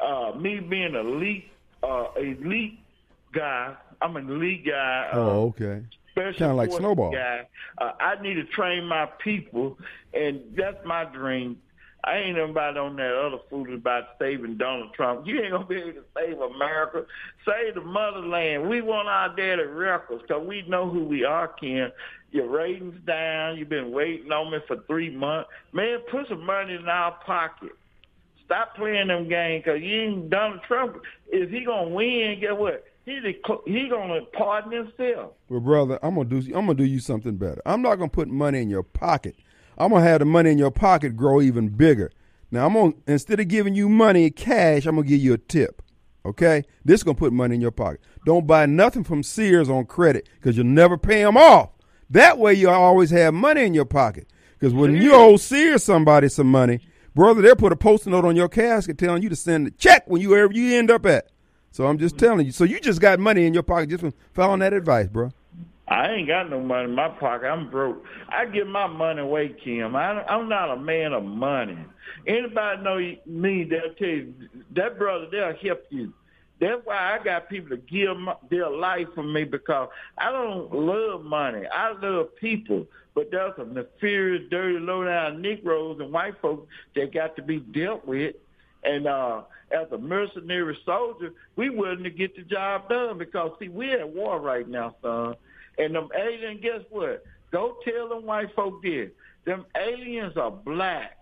[0.00, 1.44] Uh, me being elite,
[1.84, 2.80] uh, elite
[3.32, 3.76] guy.
[4.00, 5.10] I'm an elite guy.
[5.12, 5.82] Uh, Oh, okay.
[6.10, 7.12] special Kinda like Snowball.
[7.12, 7.46] Guy.
[7.78, 9.78] Uh, I need to train my people,
[10.12, 11.58] and that's my dream.
[12.04, 15.24] I ain't about on that other fool about saving Donald Trump.
[15.24, 17.04] You ain't gonna be able to save America,
[17.46, 18.68] save the motherland.
[18.68, 21.92] We want our daddy records because we know who we are, Ken.
[22.32, 23.56] Your ratings down.
[23.56, 25.50] You've been waiting on me for three months.
[25.72, 27.72] Man, put some money in our pocket.
[28.44, 30.96] Stop playing them games because you ain't Donald Trump.
[31.28, 32.84] If he gonna win, Get what?
[33.04, 33.22] He's
[33.66, 35.32] he gonna pardon himself.
[35.48, 36.38] Well, brother, I'm gonna do.
[36.46, 37.60] I'm gonna do you something better.
[37.66, 39.36] I'm not gonna put money in your pocket.
[39.84, 42.10] I'm gonna have the money in your pocket grow even bigger.
[42.50, 45.82] Now I'm gonna instead of giving you money cash, I'm gonna give you a tip.
[46.24, 48.00] Okay, this is gonna put money in your pocket.
[48.24, 51.70] Don't buy nothing from Sears on credit because you'll never pay them off.
[52.10, 54.28] That way, you always have money in your pocket.
[54.58, 56.80] Because when you owe Sears somebody some money,
[57.14, 60.04] brother, they'll put a post note on your casket telling you to send a check
[60.06, 61.28] when you wherever you end up at.
[61.72, 62.52] So I'm just telling you.
[62.52, 65.32] So you just got money in your pocket just from following that advice, bro.
[65.92, 67.48] I ain't got no money in my pocket.
[67.48, 68.02] I'm broke.
[68.30, 69.94] I give my money away, Kim.
[69.94, 71.76] I, I'm not a man of money.
[72.26, 74.34] Anybody know me, they'll tell you,
[74.74, 76.14] that brother, they'll help you.
[76.60, 80.72] That's why I got people to give my, their life for me because I don't
[80.72, 81.66] love money.
[81.70, 82.86] I love people.
[83.14, 88.06] But there's some nefarious, dirty, low-down Negroes and white folks that got to be dealt
[88.06, 88.34] with.
[88.82, 93.68] And uh, as a mercenary soldier, we willing to get the job done because, see,
[93.68, 95.34] we're at war right now, son.
[95.78, 97.24] And them aliens, guess what?
[97.50, 99.10] Go tell them white folk this.
[99.44, 101.18] Them aliens are black.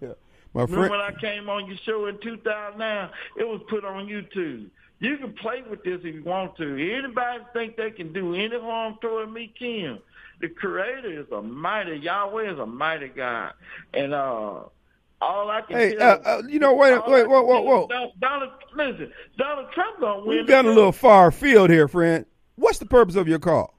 [0.00, 0.14] Yeah.
[0.54, 3.10] My Remember friend, when I came on your show in 2009?
[3.36, 4.68] It was put on YouTube.
[5.00, 6.94] You can play with this if you want to.
[6.96, 9.98] Anybody think they can do any harm toward me, Kim?
[10.40, 13.52] The Creator is a mighty, Yahweh is a mighty God.
[13.92, 14.60] And uh,
[15.20, 17.86] all I can hey, uh, uh, you know, wait, wait, whoa, whoa, whoa.
[17.88, 20.28] Donald, Donald, listen, Donald Trump gonna win.
[20.28, 22.26] We've the got a little far field here, friend.
[22.56, 23.74] What's the purpose of your call?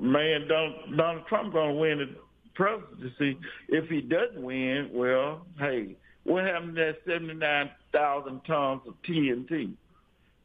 [0.00, 2.08] Man, Donald, Donald Trump gonna win the
[2.54, 3.38] presidency.
[3.68, 8.94] If he doesn't win, well, hey, what happened to that seventy nine thousand tons of
[9.02, 9.74] TNT?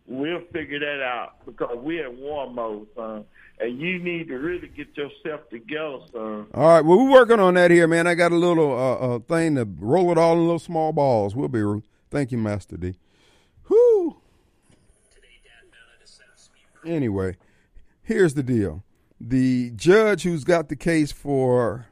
[0.06, 3.26] We'll figure that out because we're in war mode, son.
[3.60, 6.48] And you need to really get yourself together, son.
[6.54, 8.08] All right, well, we're working on that here, man.
[8.08, 11.36] I got a little uh, uh, thing to roll it all in little small balls.
[11.36, 11.64] We'll be.
[12.12, 12.96] Thank you, Master D.
[13.70, 14.18] Whoo.
[16.86, 17.38] Anyway,
[18.02, 18.84] here's the deal:
[19.20, 21.88] the judge who's got the case for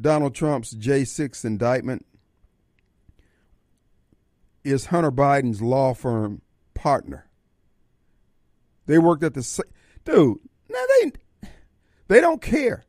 [0.00, 2.06] Donald Trump's J6 indictment
[4.64, 6.42] is Hunter Biden's law firm
[6.74, 7.26] partner.
[8.86, 9.62] They worked at the sa-
[10.04, 10.38] dude.
[10.68, 11.12] Now they
[12.08, 12.84] they don't care.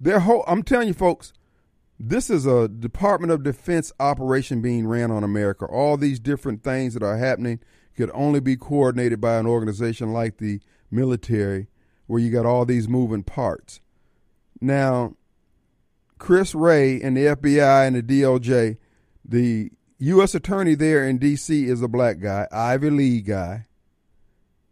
[0.00, 1.32] Their whole I'm telling you folks,
[1.98, 5.66] this is a Department of Defense operation being ran on America.
[5.66, 7.60] All these different things that are happening
[8.00, 10.60] could only be coordinated by an organization like the
[10.90, 11.68] military
[12.06, 13.80] where you got all these moving parts.
[14.58, 15.16] Now,
[16.18, 18.78] Chris Wray and the FBI and the DOJ,
[19.22, 20.34] the U.S.
[20.34, 21.66] attorney there in D.C.
[21.66, 23.66] is a black guy, Ivy League guy.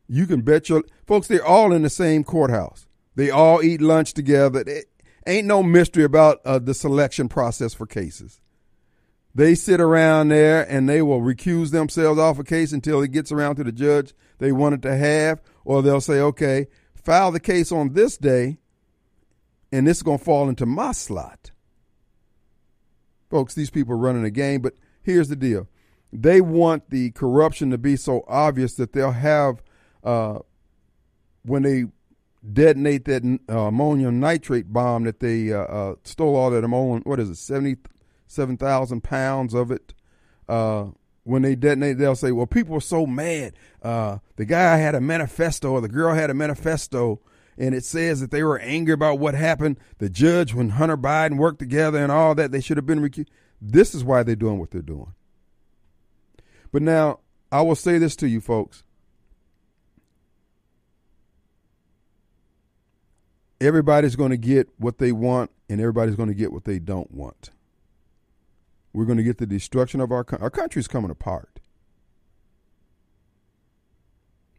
[0.08, 2.86] You can bet your folks, they're all in the same courthouse.
[3.14, 4.60] They all eat lunch together.
[4.66, 4.86] It
[5.26, 8.40] ain't no mystery about uh, the selection process for cases.
[9.34, 13.30] They sit around there and they will recuse themselves off a case until it gets
[13.30, 17.70] around to the judge they wanted to have, or they'll say, okay, file the case
[17.70, 18.58] on this day,
[19.70, 21.52] and this is going to fall into my slot.
[23.30, 25.68] Folks, these people are running a game, but here's the deal.
[26.12, 29.62] They want the corruption to be so obvious that they'll have,
[30.02, 30.38] uh,
[31.42, 31.84] when they
[32.50, 37.20] detonate that uh, ammonium nitrate bomb that they uh, uh, stole all that ammonium, what
[37.20, 37.36] is it,
[38.28, 39.94] 77,000 pounds of it.
[40.48, 40.86] Uh,
[41.24, 43.54] when they detonate, they'll say, well, people are so mad.
[43.82, 47.20] Uh, the guy had a manifesto or the girl had a manifesto
[47.58, 49.78] and it says that they were angry about what happened.
[49.98, 53.26] The judge, when Hunter Biden worked together and all that, they should have been.
[53.60, 55.14] This is why they're doing what they're doing.
[56.70, 57.18] But now,
[57.50, 58.84] I will say this to you, folks.
[63.60, 67.10] Everybody's going to get what they want, and everybody's going to get what they don't
[67.10, 67.50] want.
[68.92, 70.44] We're going to get the destruction of our country.
[70.44, 71.60] Our country's coming apart.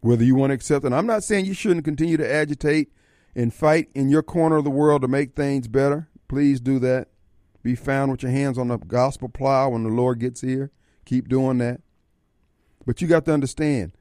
[0.02, 2.92] Whether you want to accept it, I'm not saying you shouldn't continue to agitate
[3.36, 6.08] and fight in your corner of the world to make things better.
[6.28, 7.10] Please do that.
[7.64, 10.72] Be found with your hands on the gospel plow when the Lord gets here.
[11.06, 11.82] Keep doing that.
[12.86, 13.92] But you got to understand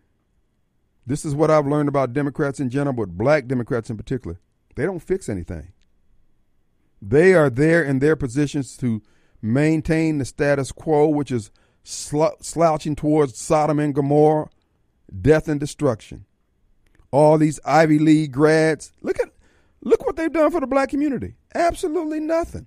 [1.06, 4.38] this is what I've learned about Democrats in general, but black Democrats in particular.
[4.76, 5.72] They don't fix anything.
[7.00, 9.02] They are there in their positions to
[9.42, 11.50] maintain the status quo, which is
[11.84, 14.48] slou- slouching towards Sodom and Gomorrah,
[15.20, 16.24] death and destruction.
[17.10, 19.30] All these Ivy League grads, look at
[19.82, 21.34] look what they've done for the black community.
[21.54, 22.66] Absolutely nothing.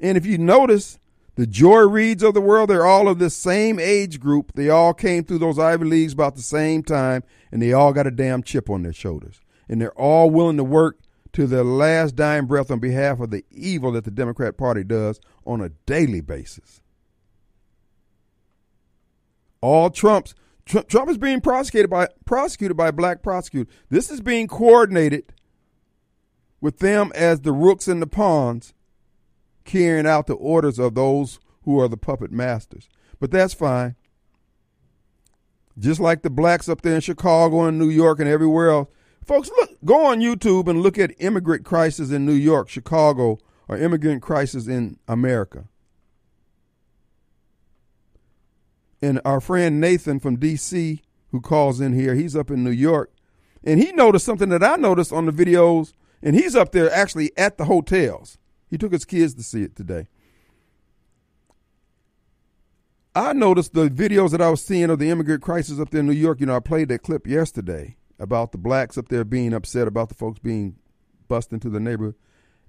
[0.00, 0.98] And if you notice,
[1.36, 4.52] the Joy Reids of the world, they're all of the same age group.
[4.54, 8.06] They all came through those Ivy Leagues about the same time, and they all got
[8.06, 9.40] a damn chip on their shoulders.
[9.68, 10.98] And they're all willing to work
[11.34, 15.20] to their last dying breath on behalf of the evil that the Democrat Party does
[15.44, 16.80] on a daily basis.
[19.60, 23.72] All Trump's Trump, Trump is being prosecuted by prosecuted by black prosecutors.
[23.90, 25.32] This is being coordinated
[26.60, 28.72] with them as the rooks and the pawns,
[29.64, 32.88] carrying out the orders of those who are the puppet masters.
[33.20, 33.96] But that's fine.
[35.78, 38.88] Just like the blacks up there in Chicago and New York and everywhere else.
[39.24, 43.76] Folks, look, go on YouTube and look at immigrant crisis in New York, Chicago, or
[43.76, 45.64] immigrant crisis in America.
[49.02, 53.12] And our friend Nathan from DC, who calls in here, he's up in New York,
[53.62, 57.36] and he noticed something that I noticed on the videos, and he's up there actually
[57.36, 58.38] at the hotels.
[58.70, 60.08] He took his kids to see it today.
[63.14, 66.06] I noticed the videos that I was seeing of the immigrant crisis up there in
[66.06, 66.40] New York.
[66.40, 70.08] You know, I played that clip yesterday about the blacks up there being upset about
[70.08, 70.76] the folks being
[71.28, 72.14] bust into the neighborhood.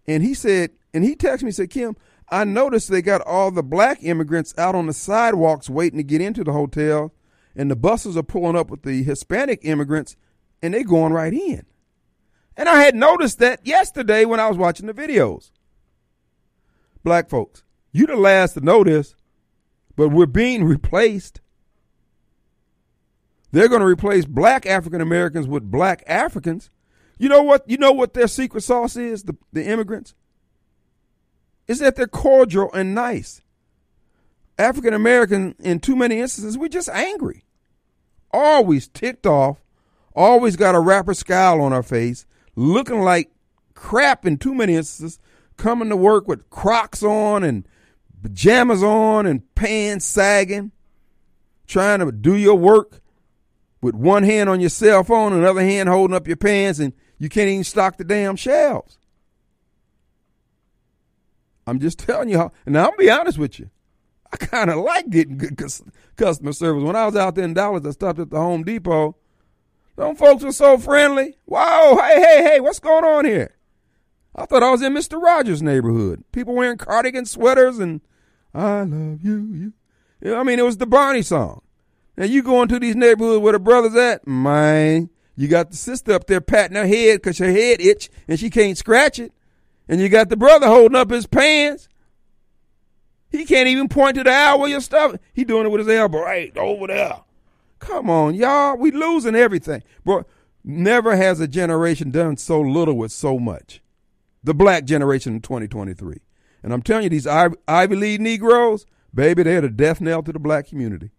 [0.08, 1.96] And he said, and he texted me, said, Kim,
[2.30, 6.22] I noticed they got all the black immigrants out on the sidewalks waiting to get
[6.22, 7.14] into the hotel,
[7.56, 10.16] and the buses are pulling up with the Hispanic immigrants,
[10.62, 11.66] and they going right in.
[12.58, 15.52] And I had noticed that yesterday when I was watching the videos.
[17.04, 19.16] Black folks, you the last to know this,
[19.96, 21.42] but we're being replaced.
[23.56, 26.70] They're going to replace black African Americans with black Africans.
[27.18, 27.64] You know what?
[27.70, 30.14] You know what their secret sauce is, the, the immigrants?
[31.66, 33.42] Is that they're cordial and nice.
[34.60, 37.46] African American, in too many instances, we're just angry.
[38.30, 39.64] Always ticked off,
[40.14, 42.26] always got a rapper scowl on our face,
[42.58, 43.32] looking like
[43.74, 45.18] crap in too many instances,
[45.56, 47.66] coming to work with Crocs on and
[48.22, 50.74] pajamas on and pants sagging,
[51.68, 53.00] trying to do your work
[53.86, 56.92] with one hand on your cell phone and another hand holding up your pants, and
[57.20, 58.98] you can't even stock the damn shelves.
[61.68, 62.52] I'm just telling you how.
[62.66, 63.70] And I'll be honest with you.
[64.34, 66.84] I kind of like getting good customer service.
[66.84, 69.16] When I was out there in Dallas, I stopped at the Home Depot.
[69.96, 71.38] Them folks were so friendly.
[71.46, 73.56] Wow, hey, hey, hey, what's going on here?
[74.36, 75.22] I thought I was in Mr.
[75.22, 76.24] Rogers' neighborhood.
[76.32, 78.02] People wearing cardigan sweaters and
[78.52, 79.74] I love you.
[80.22, 80.36] you.
[80.36, 81.62] I mean, it was the Barney song.
[82.18, 85.10] Now you going to these neighborhoods where the brothers at, man.
[85.36, 88.50] You got the sister up there patting her head because her head itch and she
[88.50, 89.34] can't scratch it.
[89.88, 91.90] And you got the brother holding up his pants.
[93.30, 95.16] He can't even point to the aisle where your stuff.
[95.34, 97.20] He doing it with his elbow right over there.
[97.80, 98.78] Come on, y'all.
[98.78, 99.84] We losing everything.
[100.06, 100.26] Bro,
[100.64, 103.82] never has a generation done so little with so much.
[104.44, 106.20] The black generation in 2023.
[106.64, 110.40] And I'm telling you, these Ivy League Negroes, baby, they're the death knell to the
[110.40, 111.12] black community.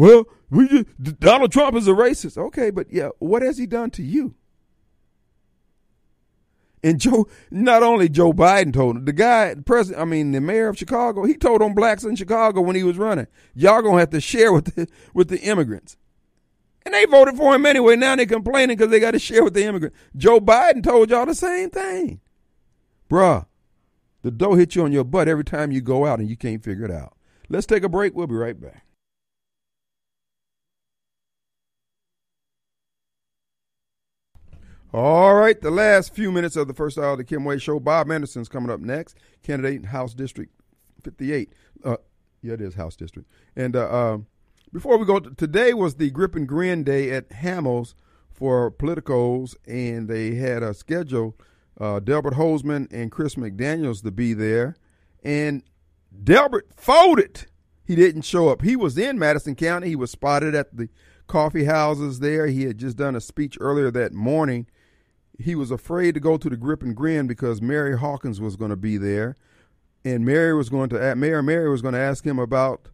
[0.00, 2.38] Well, we just, Donald Trump is a racist.
[2.38, 4.34] Okay, but yeah, what has he done to you?
[6.82, 10.40] And Joe, not only Joe Biden told him, the guy, the president, I mean, the
[10.40, 13.98] mayor of Chicago, he told on blacks in Chicago when he was running, y'all gonna
[13.98, 15.98] have to share with the, with the immigrants.
[16.86, 17.96] And they voted for him anyway.
[17.96, 19.98] Now they're complaining because they got to share with the immigrants.
[20.16, 22.22] Joe Biden told y'all the same thing.
[23.10, 23.44] Bruh,
[24.22, 26.64] the dough hits you on your butt every time you go out and you can't
[26.64, 27.18] figure it out.
[27.50, 28.14] Let's take a break.
[28.14, 28.86] We'll be right back.
[34.92, 37.78] All right, the last few minutes of the first hour of the Kim Wade Show.
[37.78, 40.52] Bob Anderson's coming up next, candidate in House District
[41.04, 41.52] 58.
[41.84, 41.96] Uh,
[42.42, 43.30] yeah, it is House District.
[43.54, 44.18] And uh, uh,
[44.72, 47.94] before we go, today was the Grip and Grin Day at Hamels
[48.32, 51.36] for politicos, and they had a schedule
[51.80, 54.74] uh, Delbert Hosemann and Chris McDaniels to be there.
[55.22, 55.62] And
[56.24, 57.46] Delbert folded.
[57.84, 58.62] He didn't show up.
[58.62, 59.86] He was in Madison County.
[59.86, 60.88] He was spotted at the
[61.28, 62.48] coffee houses there.
[62.48, 64.66] He had just done a speech earlier that morning
[65.40, 68.70] he was afraid to go to the grip and grin because Mary Hawkins was going
[68.70, 69.36] to be there,
[70.04, 72.88] and Mary was going to Mayor Mary was going to ask him about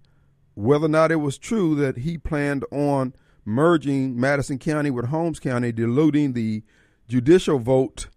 [0.55, 5.39] whether or not it was true that he planned on merging Madison County with Holmes
[5.39, 6.63] County, diluting the
[7.09, 8.09] judicial vote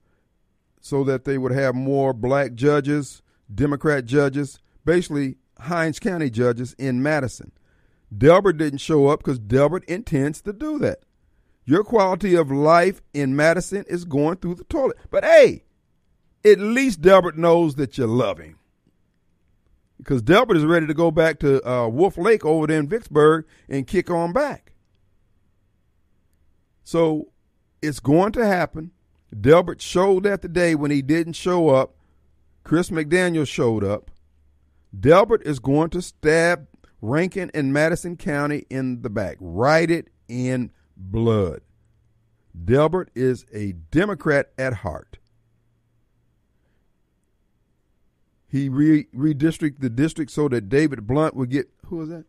[0.82, 3.22] so that they would have more black judges,
[3.54, 7.52] Democrat judges, basically Hinds County judges in Madison.
[8.16, 11.00] Delbert didn't show up because Delbert intends to do that.
[11.70, 14.98] Your quality of life in Madison is going through the toilet.
[15.12, 15.66] But hey,
[16.44, 18.58] at least Delbert knows that you love him.
[20.00, 23.46] Because Delbert is ready to go back to uh, Wolf Lake over there in Vicksburg
[23.70, 24.72] and kick on back.
[26.84, 27.28] So
[27.84, 28.90] it's going to happen.
[29.40, 31.94] Delbert showed that the day when he didn't show up.
[32.64, 34.10] Chris McDaniel showed up.
[35.00, 36.66] Delbert is going to stab
[37.00, 39.38] Rankin and Madison County in the back.
[39.40, 41.62] Write it in blood.
[42.66, 45.18] Delbert is a Democrat at heart.
[48.48, 52.26] He re- redistricted the district so that David Blount would get who was that?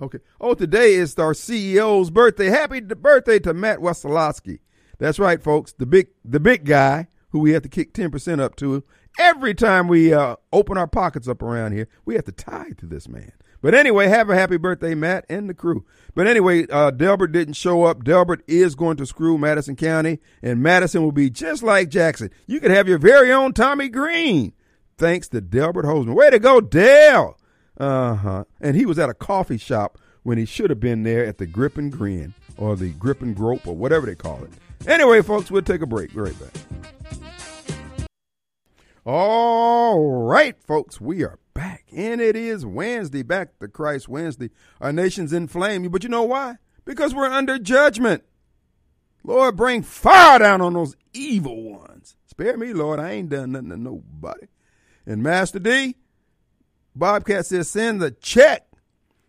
[0.00, 0.18] Okay.
[0.40, 2.46] Oh, today is our CEO's birthday.
[2.46, 4.60] Happy birthday to Matt Wesolowski.
[4.98, 5.72] That's right, folks.
[5.72, 8.84] The big the big guy who we have to kick ten percent up to
[9.18, 12.86] Every time we uh, open our pockets up around here, we have to tie to
[12.86, 13.32] this man.
[13.62, 15.84] But anyway, have a happy birthday, Matt, and the crew.
[16.14, 18.04] But anyway, uh, Delbert didn't show up.
[18.04, 22.30] Delbert is going to screw Madison County, and Madison will be just like Jackson.
[22.46, 24.52] You could have your very own Tommy Green,
[24.96, 26.14] thanks to Delbert Hosemann.
[26.14, 27.38] Way to go, Dale!
[27.76, 28.44] Uh huh.
[28.60, 31.46] And he was at a coffee shop when he should have been there at the
[31.46, 34.50] Grip and Grin or the Grip and Grope or whatever they call it.
[34.86, 36.12] Anyway, folks, we'll take a break.
[36.12, 36.52] Be right back.
[39.06, 41.86] All right, folks, we are back.
[41.90, 44.50] And it is Wednesday, back to Christ Wednesday.
[44.78, 45.88] Our nation's in flame.
[45.88, 46.56] But you know why?
[46.84, 48.24] Because we're under judgment.
[49.24, 52.16] Lord, bring fire down on those evil ones.
[52.26, 53.00] Spare me, Lord.
[53.00, 54.48] I ain't done nothing to nobody.
[55.06, 55.96] And Master D,
[56.94, 58.66] Bobcat says, send the check.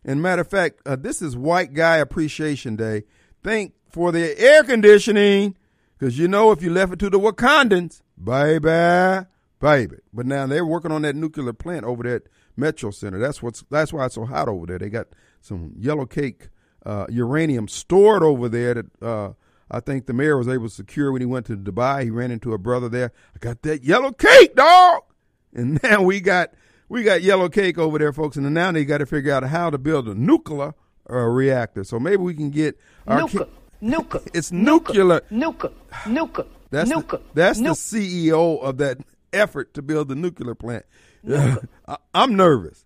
[0.03, 3.03] And matter of fact, uh, this is White Guy Appreciation Day.
[3.41, 5.55] Thank for the air conditioning,
[5.97, 9.27] because you know if you left it to the Wakandans, baby,
[9.61, 9.97] baby.
[10.13, 12.23] But now they're working on that nuclear plant over there at
[12.57, 13.19] Metro Center.
[13.19, 14.79] That's what's that's why it's so hot over there.
[14.79, 15.07] They got
[15.41, 16.49] some yellow cake
[16.85, 19.33] uh, uranium stored over there that uh,
[19.69, 22.03] I think the mayor was able to secure when he went to Dubai.
[22.03, 23.11] He ran into a brother there.
[23.35, 25.03] I got that yellow cake, dog.
[25.53, 26.53] And now we got
[26.89, 28.35] we got yellow cake over there, folks.
[28.35, 30.73] And now they got to figure out how to build a nuclear
[31.09, 31.83] uh, reactor.
[31.83, 33.51] So maybe we can get our Nuka, ki-
[33.81, 34.21] nuka.
[34.33, 35.21] It's nuclear.
[35.29, 35.71] Nuka,
[36.07, 37.17] nuka, That's nuka.
[37.17, 37.69] the, that's the.
[37.69, 38.97] CEO of that
[39.33, 40.85] effort to build the nuclear plant.
[41.29, 42.85] I, I'm nervous.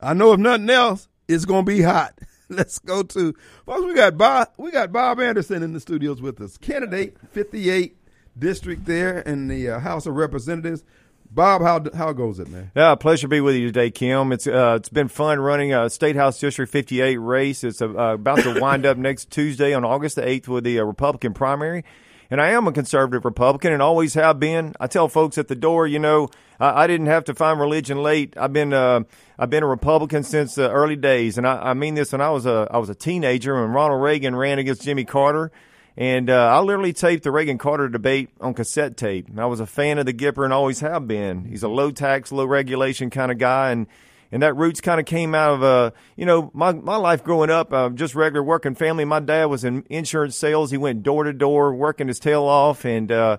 [0.00, 2.18] I know if nothing else, it's gonna be hot.
[2.48, 3.86] Let's go to folks.
[3.86, 4.48] We got Bob.
[4.58, 7.96] We got Bob Anderson in the studios with us, candidate 58
[8.38, 10.84] district there in the uh, House of Representatives.
[11.30, 12.70] Bob, how how goes it, man?
[12.76, 14.32] Yeah, pleasure to be with you today, Kim.
[14.32, 17.64] It's uh, it's been fun running a State House District 58 race.
[17.64, 20.84] It's uh, about to wind up next Tuesday on August the 8th with the uh,
[20.84, 21.84] Republican primary.
[22.32, 24.72] And I am a conservative Republican and always have been.
[24.80, 28.02] I tell folks at the door, you know, I, I didn't have to find religion
[28.02, 28.38] late.
[28.38, 29.02] I've been uh,
[29.38, 32.30] I've been a Republican since the early days, and I, I mean this when I
[32.30, 35.52] was a I was a teenager when Ronald Reagan ran against Jimmy Carter.
[35.94, 39.28] And uh, I literally taped the Reagan Carter debate on cassette tape.
[39.28, 41.44] And I was a fan of the Gipper and always have been.
[41.44, 43.86] He's a low tax, low regulation kind of guy, and
[44.32, 47.50] and that roots kind of came out of uh, you know my my life growing
[47.50, 49.04] up, uh, just regular working family.
[49.04, 50.70] My dad was in insurance sales.
[50.70, 53.36] He went door to door, working his tail off, and uh,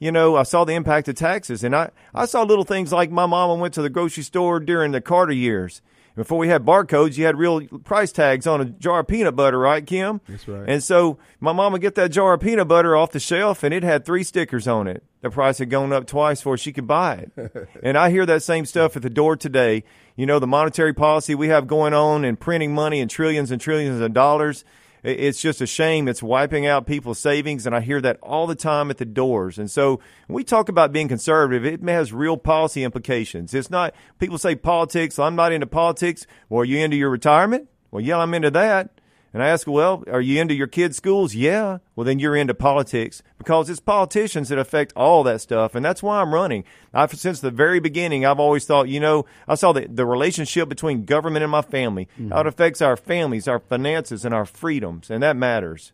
[0.00, 3.10] you know I saw the impact of taxes, and I I saw little things like
[3.10, 5.80] my mama went to the grocery store during the Carter years.
[6.16, 9.58] Before we had barcodes, you had real price tags on a jar of peanut butter,
[9.58, 10.20] right, Kim?
[10.28, 10.68] That's right.
[10.68, 13.74] And so my mom would get that jar of peanut butter off the shelf, and
[13.74, 15.02] it had three stickers on it.
[15.22, 17.68] The price had gone up twice before she could buy it.
[17.82, 19.82] and I hear that same stuff at the door today.
[20.14, 23.60] You know, the monetary policy we have going on and printing money and trillions and
[23.60, 24.64] trillions of dollars.
[25.04, 26.08] It's just a shame.
[26.08, 29.58] It's wiping out people's savings, and I hear that all the time at the doors.
[29.58, 33.52] And so, when we talk about being conservative, it has real policy implications.
[33.52, 35.18] It's not people say politics.
[35.18, 36.26] I'm not into politics.
[36.48, 37.68] Well, are you into your retirement?
[37.90, 38.93] Well, yeah, I'm into that.
[39.34, 41.34] And I ask, well, are you into your kids' schools?
[41.34, 41.78] Yeah.
[41.96, 45.74] Well, then you're into politics because it's politicians that affect all that stuff.
[45.74, 46.62] And that's why I'm running.
[46.94, 50.68] I've, since the very beginning, I've always thought, you know, I saw the, the relationship
[50.68, 52.30] between government and my family, mm-hmm.
[52.30, 55.10] how it affects our families, our finances, and our freedoms.
[55.10, 55.90] And that matters.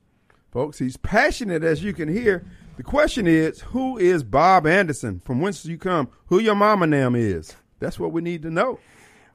[0.53, 2.45] Folks, he's passionate as you can hear.
[2.77, 5.23] The question is, who is Bob Anderson?
[5.25, 6.09] From whence do you come?
[6.27, 7.57] Who your mama name is?
[7.79, 8.81] That's what we need to know.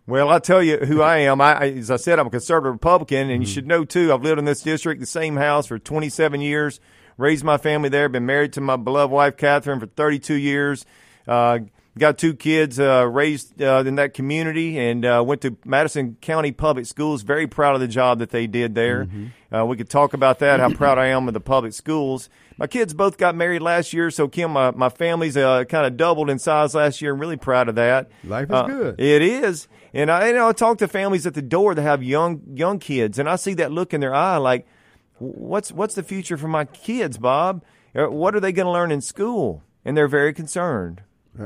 [0.08, 1.41] Well, I'll tell you who I am.
[1.41, 4.14] I, I- as I said, I'm a conservative Republican, and you should know too.
[4.14, 6.80] I've lived in this district, the same house, for 27 years.
[7.18, 8.10] Raised my family there.
[8.10, 10.86] Been married to my beloved wife Catherine for 32 years.
[11.28, 11.60] Uh,
[11.98, 16.52] got two kids uh, raised uh, in that community, and uh, went to Madison County
[16.52, 17.22] Public Schools.
[17.24, 19.08] Very proud of the job that they did there.
[19.54, 20.60] Uh, we could talk about that.
[20.60, 22.30] How proud I am of the public schools.
[22.58, 25.98] My kids both got married last year, so Kim, my, my family's uh, kind of
[25.98, 27.14] doubled in size last year.
[27.14, 28.10] I'm really proud of that.
[28.24, 29.00] Life is Uh, good.
[29.00, 32.02] it is, and I, you know, I talk to families at the door that have
[32.04, 34.68] young young kids, and I see that look in their eye, like,
[35.18, 37.64] what's what's the future for my kids, Bob?
[37.93, 39.64] What are they going to learn in school?
[39.86, 41.02] And they're very concerned.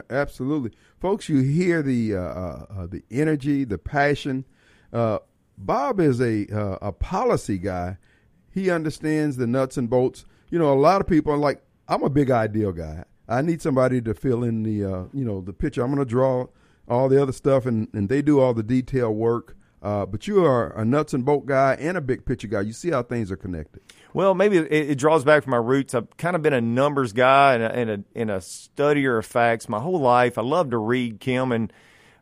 [0.09, 1.29] Absolutely, folks.
[1.29, 4.45] You hear the uh, uh, uh, the energy, the passion.
[4.93, 5.19] Uh,
[5.57, 7.97] Bob is a uh, a policy guy.
[8.51, 10.25] He understands the nuts and bolts.
[10.49, 13.03] You know, a lot of people are like, I'm a big ideal guy.
[13.27, 15.83] I need somebody to fill in the uh, you know the picture.
[15.83, 16.47] I'm going to draw
[16.87, 19.55] all the other stuff, and and they do all the detail work.
[19.81, 22.61] But you are a nuts and bolt guy and a big picture guy.
[22.61, 23.81] You see how things are connected.
[24.13, 25.93] Well, maybe it, it draws back from my roots.
[25.93, 29.25] I've kind of been a numbers guy and a, and a, and a studier of
[29.25, 30.37] facts my whole life.
[30.37, 31.71] I love to read, Kim, and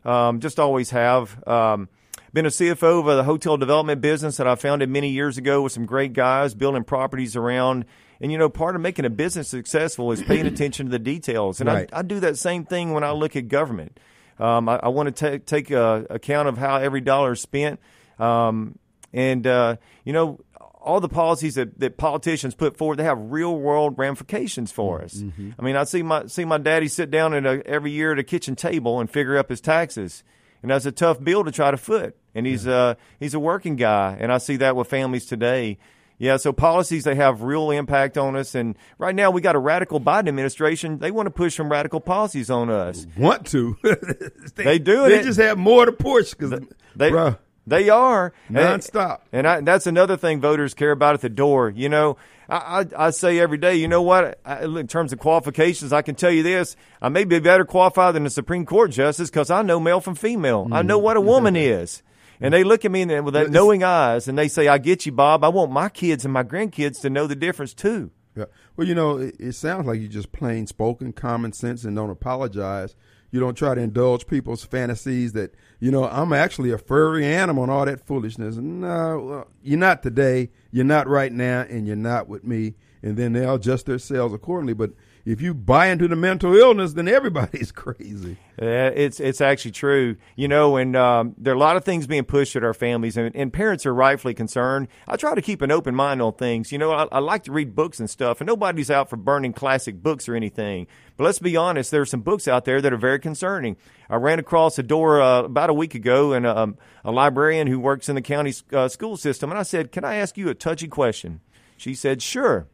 [0.04, 1.46] um, just always have.
[1.48, 1.88] Um,
[2.32, 5.72] been a CFO of a hotel development business that I founded many years ago with
[5.72, 7.86] some great guys building properties around.
[8.20, 11.60] And you know, part of making a business successful is paying attention to the details.
[11.60, 11.88] And Right.
[11.92, 13.98] I, I do that same thing when I look at government.
[14.38, 17.80] Um, I, I want to take take uh, account of how every dollar is spent.
[18.18, 18.78] Um,
[19.12, 20.40] and uh, you know,
[20.88, 25.22] all the policies that, that politicians put forward, they have real world ramifications for us.
[25.58, 28.18] I mean, I see my see my daddy sit down at a, every year at
[28.18, 30.24] a kitchen table and figure up his taxes,
[30.62, 32.16] and that's a tough bill to try to foot.
[32.34, 35.78] And he's uh he's a working guy, and I see that with families today.
[36.20, 39.60] Yeah, so policies they have real impact on us, and right now we got a
[39.60, 40.98] radical Biden administration.
[40.98, 43.06] They want to push some radical policies on us.
[43.16, 43.76] Want to?
[44.56, 45.24] They do They it.
[45.24, 46.50] just have more to push because,
[46.96, 47.38] They bruh,
[47.68, 49.20] they are And- nonstop.
[49.32, 51.70] And I, that's another thing voters care about at the door.
[51.70, 52.16] You know,
[52.48, 54.40] I, I, I say every day, you know what?
[54.44, 58.14] I, in terms of qualifications, I can tell you this: I may be better qualified
[58.14, 60.68] than a Supreme Court justice because I know male from female.
[60.72, 61.28] I know what a mm-hmm.
[61.28, 62.02] woman is.
[62.40, 65.12] And they look at me with that knowing eyes, and they say, "I get you,
[65.12, 65.42] Bob.
[65.42, 68.44] I want my kids and my grandkids to know the difference too." Yeah.
[68.76, 72.10] Well, you know, it, it sounds like you just plain spoken, common sense, and don't
[72.10, 72.94] apologize.
[73.32, 77.62] You don't try to indulge people's fantasies that you know I'm actually a furry animal
[77.64, 78.56] and all that foolishness.
[78.56, 80.50] No, well, you're not today.
[80.70, 82.74] You're not right now, and you're not with me.
[83.02, 84.74] And then they'll adjust themselves accordingly.
[84.74, 84.90] But
[85.24, 88.38] if you buy into the mental illness, then everybody's crazy.
[88.60, 92.06] Uh, it's it's actually true, you know, and um, there are a lot of things
[92.06, 94.88] being pushed at our families, and, and parents are rightfully concerned.
[95.06, 96.92] I try to keep an open mind on things, you know.
[96.92, 100.28] I, I like to read books and stuff, and nobody's out for burning classic books
[100.28, 100.86] or anything.
[101.18, 103.76] But let's be honest, there are some books out there that are very concerning.
[104.08, 107.78] I ran across a door uh, about a week ago, and um, a librarian who
[107.78, 110.54] works in the county uh, school system, and I said, "Can I ask you a
[110.54, 111.40] touchy question?"
[111.76, 112.68] She said, "Sure."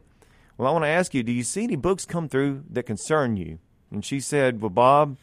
[0.57, 3.35] Well, I want to ask you, do you see any books come through that concern
[3.35, 3.59] you?
[3.91, 5.17] And she said, Well, Bob,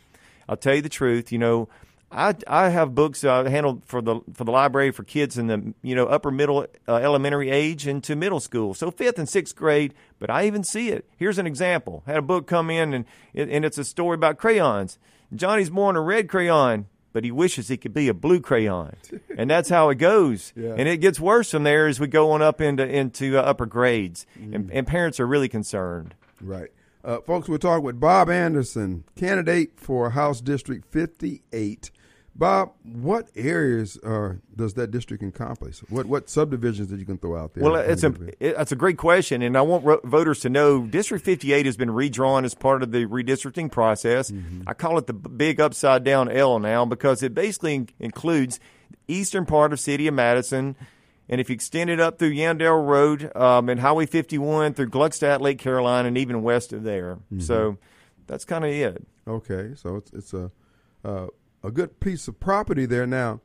[0.47, 1.33] I'll tell you the truth.
[1.33, 1.69] You know,
[2.13, 5.75] I, I have books uh, handled for the for the library for kids in the
[5.83, 9.95] you know upper middle uh, elementary age into middle school, so fifth and sixth grade.
[10.19, 11.09] But I even see it.
[11.17, 12.03] Here's an example.
[12.07, 14.99] I had a book come in and it, and it's a story about crayons.
[15.35, 18.97] Johnny's born a red crayon, but he wishes he could be a blue crayon,
[19.37, 20.53] and that's how it goes.
[20.55, 20.75] Yeah.
[20.77, 23.67] And it gets worse from there as we go on up into into uh, upper
[23.67, 26.15] grades, and, and parents are really concerned.
[26.41, 26.71] Right.
[27.05, 31.91] Uh, folks, we're talking with Bob Anderson, candidate for House District 58.
[32.35, 35.81] Bob, what areas uh, does that district encompass?
[35.91, 37.63] What what subdivisions that you can throw out there?
[37.63, 40.87] Well, it's a it, that's a great question, and I want ro- voters to know
[40.87, 44.33] District 58 has been redrawn as part of the redistricting process.
[44.67, 48.59] I call it the big upside down L now because it basically in- includes
[48.91, 50.75] the eastern part of city of Madison,
[51.29, 55.41] and if you extend it up through Yandell Road um, and Highway 51 through Gluckstadt,
[55.41, 57.19] Lake Caroline, and even west of there.
[57.41, 57.77] So
[58.27, 59.07] that's kind of it.
[59.29, 60.51] Okay, so it's it's a
[61.05, 61.27] uh,
[61.63, 63.07] a good piece of property there.
[63.07, 63.41] Now,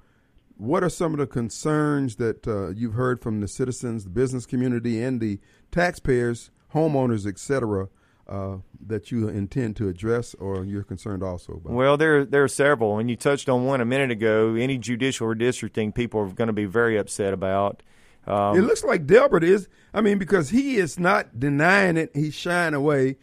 [0.57, 4.45] what are some of the concerns that uh, you've heard from the citizens, the business
[4.45, 5.39] community, and the
[5.71, 7.89] taxpayers, homeowners, etc.,
[8.27, 11.71] uh, that you intend to address, or you're concerned also about?
[11.71, 14.55] Well, there there are several, and you touched on one a minute ago.
[14.55, 17.83] Any judicial redistricting, people are going to be very upset about.
[18.25, 19.69] Um, it looks like Delbert is.
[19.93, 23.17] I mean, because he is not denying it; he's shying away.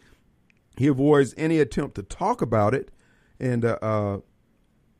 [0.77, 2.89] He avoids any attempt to talk about it,
[3.39, 4.17] and uh, uh,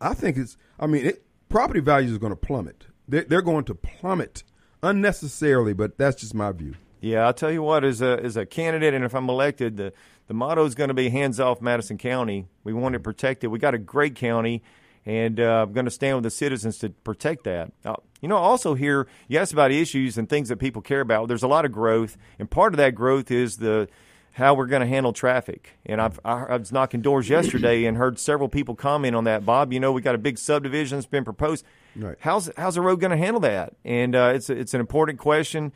[0.02, 0.58] I think it's.
[0.80, 2.88] I mean, it, property values are going to plummet.
[3.08, 4.44] They're, they're going to plummet
[4.84, 6.76] unnecessarily, but that's just my view.
[7.02, 9.94] Yeah, I'll tell you what, as a as a candidate, and if I'm elected, the
[10.28, 12.48] the motto is going to be hands off Madison County.
[12.64, 13.48] We want to protect it.
[13.48, 14.64] We got a great county,
[15.06, 17.72] and uh, I'm going to stand with the citizens to protect that.
[17.84, 21.28] Uh, you know, also here you asked about issues and things that people care about.
[21.28, 23.88] There's a lot of growth, and part of that growth is the
[24.36, 25.78] how we're going to handle traffic.
[25.86, 29.46] And I've, I, I was knocking doors yesterday and heard several people comment on that.
[29.46, 31.64] Bob, you know, we got a big subdivision that's been proposed.
[31.96, 32.18] Right.
[32.20, 33.76] How's how's the road going to handle that?
[33.86, 35.72] And uh, it's it's an important question.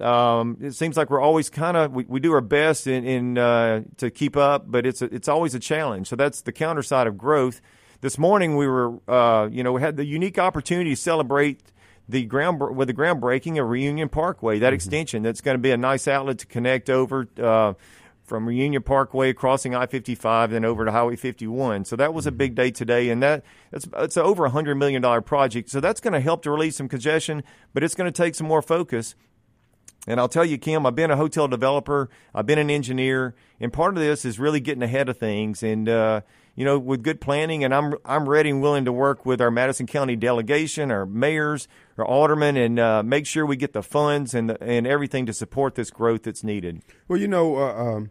[0.00, 3.38] Um, it seems like we're always kind of we, we do our best in, in
[3.38, 6.06] uh, to keep up, but it's a, it's always a challenge.
[6.06, 7.60] So that's the counter side of growth.
[8.02, 11.72] This morning we were uh, you know we had the unique opportunity to celebrate
[12.08, 15.76] the ground with the groundbreaking of Reunion Parkway, that extension that's going to be a
[15.76, 17.74] nice outlet to connect over uh,
[18.26, 21.84] from Reunion Parkway, crossing I fifty five, then over to Highway fifty one.
[21.84, 25.00] So that was a big day today, and that that's it's over a hundred million
[25.00, 25.70] dollar project.
[25.70, 28.46] So that's going to help to release some congestion, but it's going to take some
[28.46, 29.14] more focus.
[30.08, 33.72] And I'll tell you, Kim, I've been a hotel developer, I've been an engineer, and
[33.72, 35.62] part of this is really getting ahead of things.
[35.62, 36.20] And uh,
[36.56, 39.50] you know, with good planning, and I'm I'm ready and willing to work with our
[39.50, 44.34] Madison County delegation, our mayors, our aldermen, and uh, make sure we get the funds
[44.34, 46.82] and the, and everything to support this growth that's needed.
[47.06, 48.10] Well, you know, uh, um,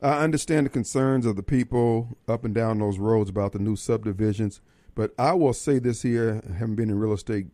[0.00, 3.76] I understand the concerns of the people up and down those roads about the new
[3.76, 4.60] subdivisions,
[4.94, 7.48] but I will say this here, having been in real estate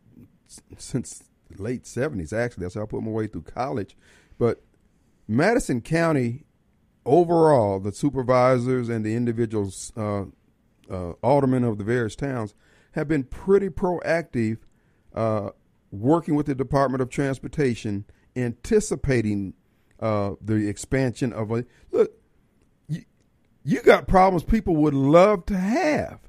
[0.78, 1.24] since
[1.58, 2.62] late 70s, actually.
[2.62, 3.96] That's how I put my way through college.
[4.38, 4.62] But
[5.26, 6.44] Madison County,
[7.06, 10.24] overall, the supervisors and the individuals, uh,
[10.90, 12.54] uh, aldermen of the various towns,
[12.92, 14.58] have been pretty proactive
[15.14, 15.50] uh,
[15.90, 18.04] working with the Department of Transportation,
[18.34, 19.54] anticipating
[20.00, 21.64] uh, the expansion of a.
[21.90, 22.12] Look,
[22.88, 23.04] you,
[23.64, 26.20] you got problems people would love to have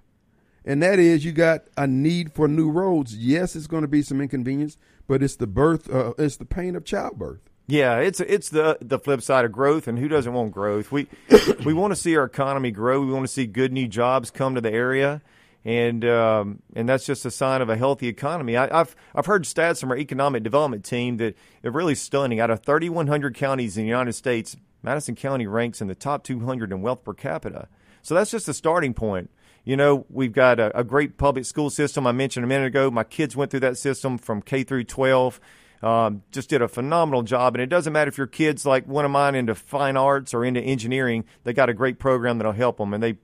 [0.67, 3.15] and that is you got a need for new roads.
[3.15, 6.75] Yes, it's going to be some inconvenience, but it's the birth, uh, it's the pain
[6.75, 7.39] of childbirth.
[7.67, 10.89] Yeah, it's it's the the flip side of growth, and who doesn't want growth?
[10.89, 11.07] We
[11.65, 13.01] we want to see our economy grow.
[13.01, 15.21] We want to see good new jobs come to the area,
[15.65, 18.55] and um, and that's just a sign of a healthy economy.
[18.55, 22.39] I, have I've heard stats from our economic development team that are really stunning.
[22.39, 26.71] Out of 3,100 counties in the United States, Madison County ranks in the top 200
[26.71, 27.67] in wealth per capita.
[28.01, 29.29] So that's just a starting point.
[29.65, 32.07] You know, we've got a, a great public school system.
[32.07, 32.89] I mentioned a minute ago.
[32.89, 35.41] My kids went through that system from K through 12.
[35.81, 37.55] Um, just did a phenomenal job.
[37.55, 40.43] And it doesn't matter if your kid's like one of mine into fine arts or
[40.43, 42.93] into engineering, they got a great program that'll help them.
[42.93, 43.17] And they,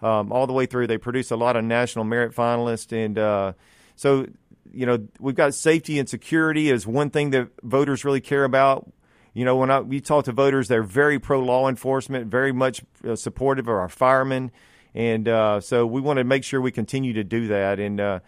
[0.00, 2.92] um, all the way through, they produce a lot of national merit finalists.
[2.92, 3.52] And uh,
[3.94, 4.26] so,
[4.72, 8.90] you know, we've got safety and security is one thing that voters really care about.
[9.34, 12.82] You know, when I, we talk to voters, they're very pro law enforcement, very much
[13.06, 14.50] uh, supportive of our firemen.
[14.94, 17.78] And uh, so we want to make sure we continue to do that.
[17.78, 18.20] And uh,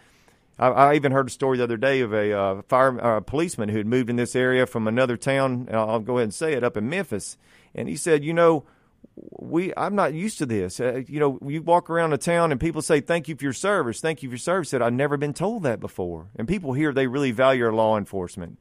[0.60, 3.70] I, I, even heard a story the other day of a uh, fire uh, policeman
[3.70, 5.68] who had moved in this area from another town.
[5.72, 7.36] I'll go ahead and say it up in Memphis,
[7.74, 8.64] and he said, you know.
[9.38, 10.78] We, I'm not used to this.
[10.78, 13.52] Uh, you know, you walk around a town and people say, "Thank you for your
[13.52, 14.00] service.
[14.00, 16.92] Thank you for your service." Said, "I've never been told that before." And people here,
[16.92, 18.58] they really value our law enforcement.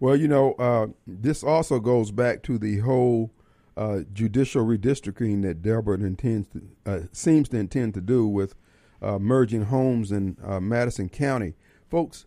[0.00, 3.30] Well, you know, uh, this also goes back to the whole
[3.76, 8.54] uh, judicial redistricting that Delbert intends to, uh, seems to intend to do with
[9.02, 11.54] uh, merging Holmes in uh, Madison County.
[11.90, 12.26] Folks,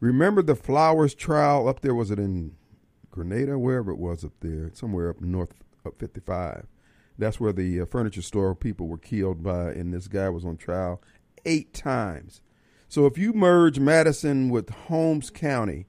[0.00, 1.94] remember the Flowers trial up there?
[1.94, 2.56] Was it in
[3.10, 5.54] Grenada, wherever it was up there, somewhere up north
[5.84, 6.66] up 55?
[7.16, 10.56] That's where the uh, furniture store people were killed by, and this guy was on
[10.56, 11.00] trial
[11.44, 12.40] eight times.
[12.88, 15.86] So if you merge Madison with Holmes County,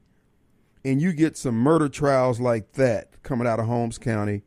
[0.84, 4.44] and you get some murder trials like that coming out of Holmes County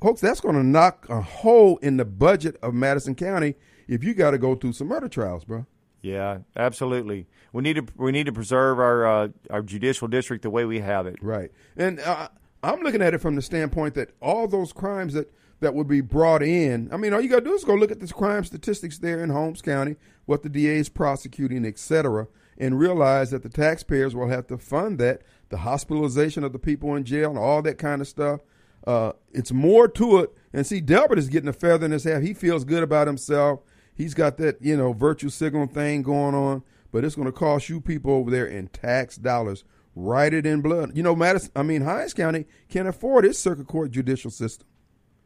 [0.00, 3.54] folks, that's going to knock a hole in the budget of Madison County
[3.88, 5.66] if you got to go through some murder trials, bro.
[6.02, 7.26] Yeah, absolutely.
[7.52, 10.80] We need to we need to preserve our uh, our judicial district the way we
[10.80, 11.16] have it.
[11.20, 12.28] Right, and uh,
[12.62, 16.00] I'm looking at it from the standpoint that all those crimes that that would be
[16.00, 16.88] brought in.
[16.92, 19.22] I mean, all you got to do is go look at the crime statistics there
[19.22, 22.28] in Holmes County, what the DA is prosecuting, etc.,
[22.58, 26.94] and realize that the taxpayers will have to fund that, the hospitalization of the people
[26.94, 28.40] in jail, and all that kind of stuff.
[28.86, 30.30] Uh, it's more to it.
[30.52, 32.22] And see, Delbert is getting a feather in his hat.
[32.22, 33.60] He feels good about himself.
[33.96, 36.62] He's got that, you know, virtue signal thing going on.
[36.92, 39.64] But it's going to cost you people over there in tax dollars.
[39.94, 40.92] Write it in blood.
[40.94, 44.66] You know, Madison, I mean, Hinds County can't afford its circuit court judicial system.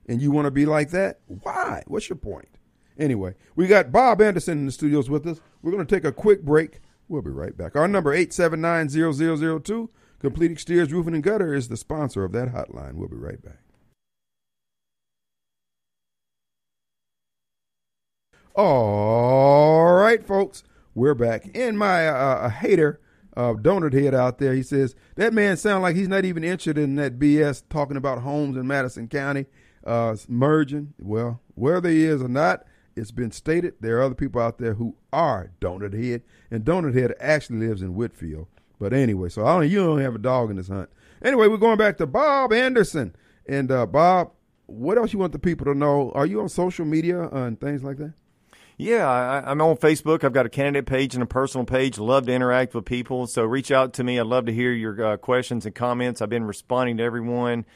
[0.07, 1.21] And you want to be like that?
[1.27, 1.83] Why?
[1.87, 2.49] What's your point?
[2.99, 5.41] Anyway, we got Bob Anderson in the studios with us.
[5.63, 6.81] We're going to take a quick break.
[7.09, 7.77] We'll be right back.
[7.77, 9.89] Our number 879-0002.
[10.21, 12.95] Complete Exteriors Roofing and Gutter is the sponsor of that hotline.
[12.95, 13.61] We'll be right back.
[18.57, 20.65] All right, folks,
[20.97, 21.49] we're back.
[21.55, 23.01] And my uh, a hater,
[23.37, 26.77] uh, donut head out there, he says that man sounds like he's not even interested
[26.77, 29.47] in that BS talking about Holmes in Madison County
[29.87, 30.95] uh, merging.
[30.99, 32.65] Well, whether he is or not,
[32.97, 36.95] it's been stated there are other people out there who are donut head, and donut
[36.95, 38.49] head actually lives in Whitfield.
[38.81, 39.71] But anyway, so I don't.
[39.71, 40.91] You don't have a dog in this hunt.
[41.23, 43.15] Anyway, we're going back to Bob Anderson.
[43.47, 44.33] And uh, Bob,
[44.67, 46.11] what else you want the people to know?
[46.17, 48.15] Are you on social media and things like that?
[48.81, 50.25] Yeah, I, am on Facebook.
[50.25, 51.99] I've got a candidate page and a personal page.
[51.99, 53.27] Love to interact with people.
[53.27, 54.19] So reach out to me.
[54.19, 56.23] I'd love to hear your uh, questions and comments.
[56.23, 57.67] I've been responding to everyone.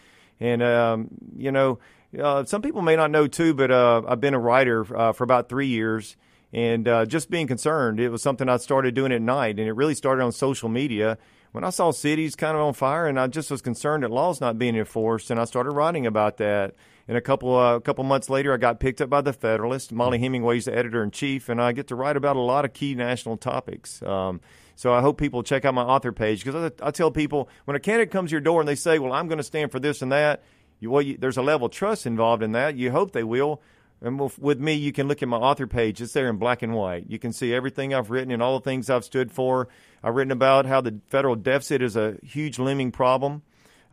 [0.40, 1.78] And, um, you know,
[2.18, 5.24] uh, some people may not know too, but uh, I've been a writer uh, for
[5.24, 6.16] about three years
[6.54, 8.00] and uh, just being concerned.
[8.00, 11.18] It was something I started doing at night, and it really started on social media
[11.52, 14.40] when I saw cities kind of on fire, and I just was concerned that laws
[14.40, 16.74] not being enforced, and I started writing about that.
[17.06, 19.92] And a couple uh, a couple months later, I got picked up by the Federalist.
[19.92, 22.72] Mollie Hemingway's the editor in chief, and I get to write about a lot of
[22.72, 24.02] key national topics.
[24.02, 24.40] Um,
[24.74, 27.76] so I hope people check out my author page because I, I, tell people when
[27.76, 29.78] a candidate comes to your door and they say, "Well, I'm going to stand for
[29.78, 30.42] this and that,"
[30.80, 32.76] you, well, you, there's a level of trust involved in that.
[32.76, 33.60] You hope they will.
[34.00, 36.02] And with me, you can look at my author page.
[36.02, 37.06] It's there in black and white.
[37.08, 39.68] You can see everything I've written and all the things I've stood for.
[40.02, 43.42] I've written about how the federal deficit is a huge looming problem.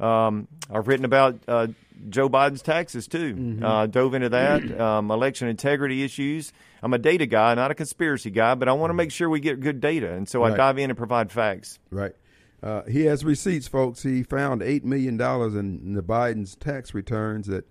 [0.01, 1.67] Um, I've written about uh,
[2.09, 3.35] Joe Biden's taxes too.
[3.35, 3.63] Mm-hmm.
[3.63, 4.61] Uh, dove into that.
[4.81, 6.53] Um, election integrity issues.
[6.81, 9.39] I'm a data guy, not a conspiracy guy, but I want to make sure we
[9.39, 11.77] get good data, and so I dive in and provide facts.
[11.91, 12.13] Right.
[12.63, 14.01] Uh, he has receipts, folks.
[14.01, 17.67] He found eight million dollars in the Biden's tax returns that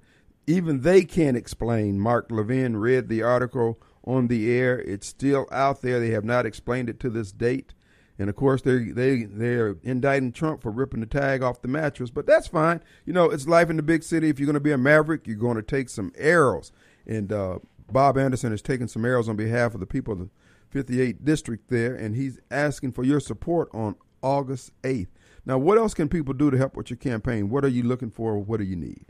[0.46, 2.00] even they can't explain.
[2.00, 4.78] Mark Levin read the article on the air.
[4.78, 6.00] It's still out there.
[6.00, 7.74] They have not explained it to this date.
[8.20, 12.10] And of course, they they they're indicting Trump for ripping the tag off the mattress,
[12.10, 12.82] but that's fine.
[13.06, 14.28] You know, it's life in the big city.
[14.28, 16.70] If you're going to be a maverick, you're going to take some arrows.
[17.06, 17.60] And uh,
[17.90, 21.70] Bob Anderson is taking some arrows on behalf of the people of the 58th district
[21.70, 25.08] there, and he's asking for your support on August 8th.
[25.46, 27.48] Now, what else can people do to help with your campaign?
[27.48, 28.38] What are you looking for?
[28.38, 29.06] What do you need?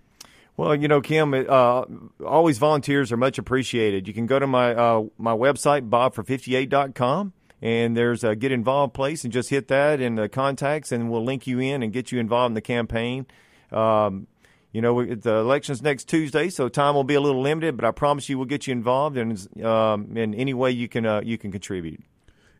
[0.57, 1.85] Well, you know, Kim, uh,
[2.25, 4.07] always volunteers are much appreciated.
[4.07, 7.33] You can go to my uh, my website, bobfor58.com,
[7.63, 11.25] and there's a get involved place, and just hit that and the contacts, and we'll
[11.25, 13.27] link you in and get you involved in the campaign.
[13.71, 14.27] Um,
[14.73, 17.85] you know, we, the election's next Tuesday, so time will be a little limited, but
[17.85, 21.21] I promise you, we'll get you involved in um, in any way you can uh,
[21.25, 22.01] you can contribute.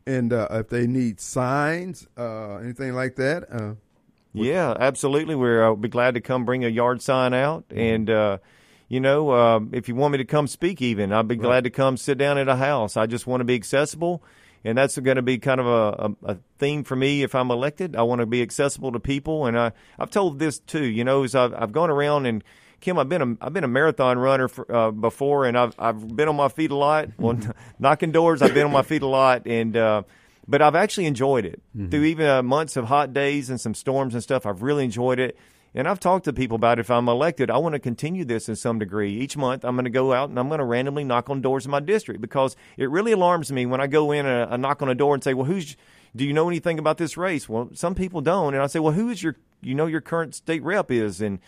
[0.05, 3.75] And uh, if they need signs, uh, anything like that, uh,
[4.33, 5.35] Yeah, absolutely.
[5.35, 8.37] We're uh, be glad to come bring a yard sign out, and uh,
[8.87, 11.69] you know, uh, if you want me to come speak, even I'd be glad to
[11.69, 12.97] come sit down at a house.
[12.97, 14.21] I just want to be accessible,
[14.63, 17.51] and that's going to be kind of a, a, a theme for me if I'm
[17.51, 17.95] elected.
[17.95, 20.85] I want to be accessible to people, and I I've told this too.
[20.85, 22.43] You know, as I've I've gone around and.
[22.79, 26.15] Kim, I've been a I've been a marathon runner for, uh, before, and I've I've
[26.15, 27.09] been on my feet a lot.
[27.19, 27.37] Well,
[27.79, 30.01] knocking doors, I've been on my feet a lot, and uh,
[30.47, 34.15] but I've actually enjoyed it through even uh, months of hot days and some storms
[34.15, 34.47] and stuff.
[34.47, 35.37] I've really enjoyed it,
[35.73, 38.55] and I've talked to people about if I'm elected, I want to continue this in
[38.55, 39.13] some degree.
[39.13, 41.65] Each month, I'm going to go out and I'm going to randomly knock on doors
[41.65, 44.81] in my district because it really alarms me when I go in and I knock
[44.81, 45.77] on a door and say, "Well, who's
[46.15, 48.93] do you know anything about this race?" Well, some people don't, and I say, "Well,
[48.93, 51.39] who is your you know your current state rep is?" and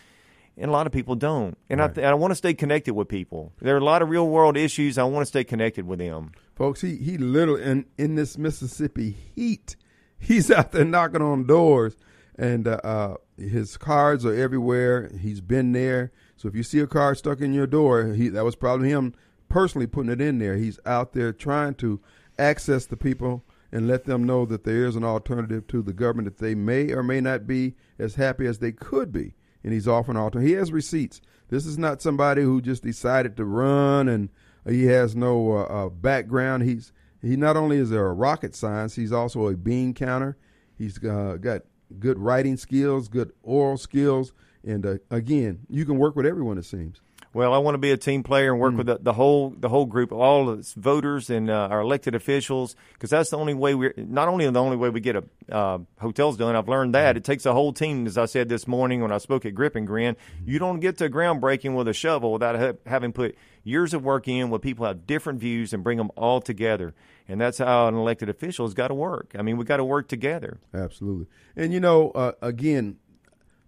[0.57, 1.57] and a lot of people don't.
[1.69, 3.53] And I, th- I want to stay connected with people.
[3.59, 4.97] There are a lot of real world issues.
[4.97, 6.31] I want to stay connected with them.
[6.55, 9.75] folks, he he literally in in this Mississippi heat,
[10.19, 11.97] he's out there knocking on doors,
[12.37, 15.11] and uh, uh, his cards are everywhere.
[15.19, 18.43] He's been there, so if you see a card stuck in your door, he that
[18.43, 19.13] was probably him
[19.49, 20.57] personally putting it in there.
[20.57, 22.01] He's out there trying to
[22.37, 26.25] access the people and let them know that there is an alternative to the government
[26.25, 29.33] that they may or may not be as happy as they could be.
[29.63, 30.49] And he's offering alternative.
[30.49, 31.21] He has receipts.
[31.49, 34.29] This is not somebody who just decided to run and
[34.67, 36.63] he has no uh, uh, background.
[36.63, 40.37] He's he not only is there a rocket science, he's also a bean counter.
[40.77, 41.61] He's uh, got
[41.99, 44.33] good writing skills, good oral skills,
[44.63, 46.57] and uh, again, you can work with everyone.
[46.57, 47.01] It seems.
[47.33, 49.67] Well, I want to be a team player and work with the, the whole the
[49.67, 53.55] whole group, all of us voters and uh, our elected officials, because that's the only
[53.55, 56.55] way we're not only the only way we get a uh, hotels done.
[56.55, 58.05] I've learned that it takes a whole team.
[58.05, 60.15] As I said this morning when I spoke at Grip and Grin,
[60.45, 64.27] you don't get to groundbreaking with a shovel without ha- having put years of work
[64.27, 66.93] in, where people have different views and bring them all together.
[67.27, 69.33] And that's how an elected official has got to work.
[69.37, 70.59] I mean, we got to work together.
[70.73, 71.27] Absolutely.
[71.55, 72.97] And you know, uh, again,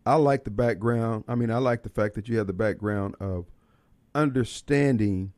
[0.06, 1.24] I like the background.
[1.28, 3.46] I mean, I like the fact that you have the background of
[4.14, 5.34] understanding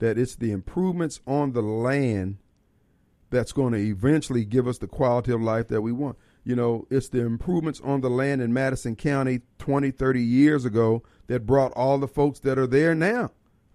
[0.00, 2.38] that it's the improvements on the land
[3.30, 6.16] that's going to eventually give us the quality of life that we want.
[6.44, 11.02] You know, it's the improvements on the land in Madison County 20, 30 years ago
[11.28, 13.30] that brought all the folks that are there now,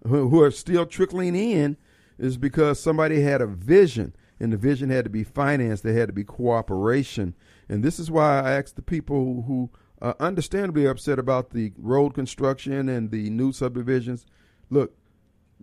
[0.06, 1.76] who, are still trickling in,
[2.18, 5.82] is because somebody had a vision, and the vision had to be financed.
[5.82, 7.34] There had to be cooperation,
[7.68, 9.70] and this is why I asked the people who
[10.00, 14.26] are understandably upset about the road construction and the new subdivisions.
[14.70, 14.94] Look,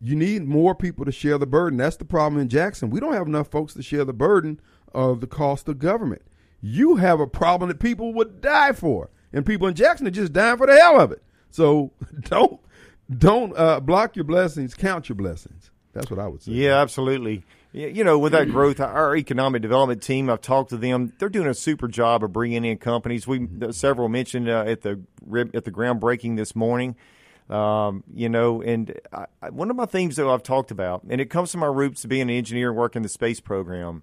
[0.01, 1.77] you need more people to share the burden.
[1.77, 2.89] That's the problem in Jackson.
[2.89, 4.59] We don't have enough folks to share the burden
[4.93, 6.23] of the cost of government.
[6.61, 10.33] You have a problem that people would die for, and people in Jackson are just
[10.33, 11.21] dying for the hell of it.
[11.49, 12.59] So don't
[13.13, 14.73] don't uh, block your blessings.
[14.73, 15.71] Count your blessings.
[15.93, 16.51] That's what I would say.
[16.51, 17.43] Yeah, absolutely.
[17.71, 21.11] You know, with that growth, our economic development team, I've talked to them.
[21.19, 23.27] They're doing a super job of bringing in companies.
[23.27, 25.01] We several mentioned uh, at the
[25.53, 26.95] at the groundbreaking this morning.
[27.49, 31.29] Um, you know, and I, one of my themes that I've talked about, and it
[31.29, 34.01] comes from my roots to being an engineer and working in the space program.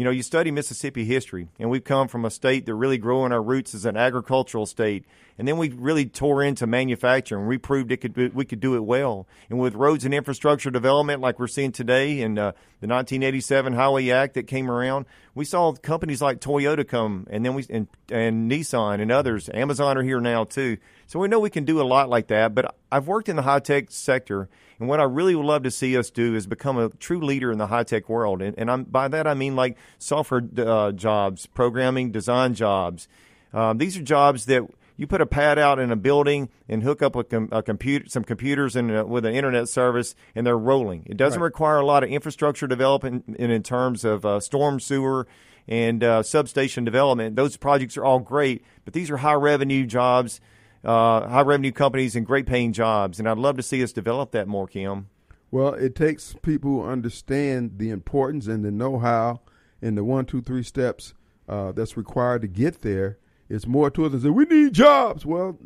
[0.00, 3.26] You know, you study Mississippi history, and we've come from a state that really grew
[3.26, 5.04] in our roots as an agricultural state,
[5.36, 7.46] and then we really tore into manufacturing.
[7.46, 11.20] We proved it could we could do it well, and with roads and infrastructure development
[11.20, 15.74] like we're seeing today, and uh, the 1987 Highway Act that came around, we saw
[15.74, 19.50] companies like Toyota come, and then we and, and Nissan and others.
[19.52, 20.78] Amazon are here now too,
[21.08, 22.54] so we know we can do a lot like that.
[22.54, 24.48] But I've worked in the high tech sector,
[24.80, 27.52] and what I really would love to see us do is become a true leader
[27.52, 28.42] in the high tech world.
[28.42, 33.06] And, and I'm, by that I mean like software uh, jobs, programming, design jobs.
[33.52, 34.62] Um, these are jobs that
[34.96, 38.04] You put a pad out in a building and hook up a, com- a computer,
[38.08, 41.04] some computers and uh, with an internet service, and they're rolling.
[41.06, 41.46] It doesn't Right.
[41.46, 45.26] require a lot of infrastructure development in, in terms of uh, storm sewer
[45.66, 47.34] and uh, substation development.
[47.36, 50.40] Those projects are all great, but these are high revenue jobs,
[50.84, 53.18] uh, high revenue companies, and great paying jobs.
[53.18, 55.08] And I'd love to see us develop that more, Kim.
[55.50, 59.40] Well, it takes people who understand the importance and the know-how
[59.82, 61.14] and the one, two, three steps
[61.48, 63.18] uh, that's required to get there.
[63.48, 65.26] It's more to it than say we need jobs.
[65.26, 65.58] Well,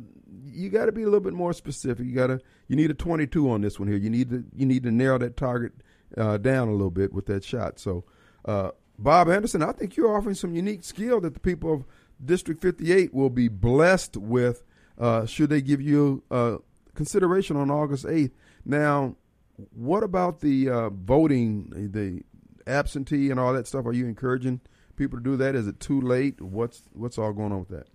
[0.46, 2.06] you got to be a little bit more specific.
[2.06, 3.98] You got to you need a 22 on this one here.
[3.98, 5.72] You need to you need to narrow that target
[6.16, 7.78] uh, down a little bit with that shot.
[7.78, 8.04] So,
[8.46, 11.84] uh, Bob Anderson, I think you're offering some unique skill that the people of
[12.24, 14.64] District 58 will be blessed with.
[14.98, 16.56] Uh, should they give you uh,
[16.94, 18.30] consideration on August 8th?
[18.64, 19.16] Now,
[19.74, 22.22] what about the uh, voting, the
[22.70, 23.86] absentee and all that stuff?
[23.86, 24.60] Are you encouraging
[24.96, 25.54] people to do that?
[25.54, 26.40] Is it too late?
[26.40, 27.88] What's what's all going on with that?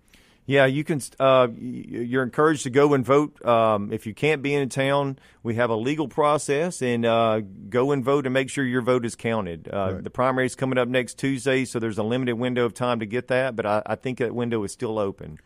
[0.45, 0.99] Yeah, you can.
[1.19, 3.45] Uh, you're encouraged to go and vote.
[3.45, 7.91] Um, if you can't be in town, we have a legal process, and uh, go
[7.91, 9.69] and vote and make sure your vote is counted.
[9.71, 10.03] Uh, Right.
[10.03, 13.05] The primary is coming up next Tuesday, so there's a limited window of time to
[13.05, 15.37] get that, but I, I think that window is still open.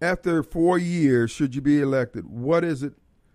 [0.00, 2.26] After four years, should you be elected?
[2.26, 2.92] What is it?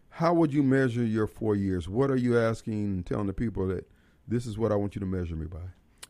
[0.10, 1.90] How would you measure your four years?
[1.90, 3.90] What are you asking telling the people that
[4.28, 5.58] this is what I want you to measure me by?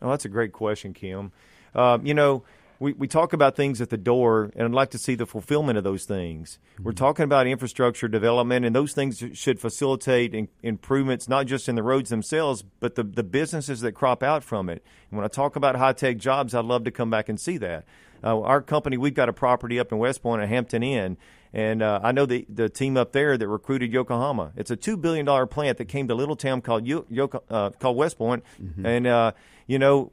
[0.01, 1.31] Oh, that's a great question, Kim.
[1.73, 2.43] Um, you know,
[2.79, 5.77] we, we talk about things at the door, and I'd like to see the fulfillment
[5.77, 6.57] of those things.
[6.81, 11.75] We're talking about infrastructure development, and those things should facilitate in, improvements not just in
[11.75, 14.83] the roads themselves, but the, the businesses that crop out from it.
[15.11, 17.57] And when I talk about high tech jobs, I'd love to come back and see
[17.59, 17.85] that.
[18.23, 21.17] Uh, our company, we've got a property up in West Point at Hampton Inn,
[21.53, 24.51] and uh, I know the the team up there that recruited Yokohama.
[24.55, 27.41] It's a two billion dollar plant that came to a little town called Yo- Yoko,
[27.49, 28.43] uh, called West Point,
[28.85, 29.31] and uh,
[29.67, 30.11] you know,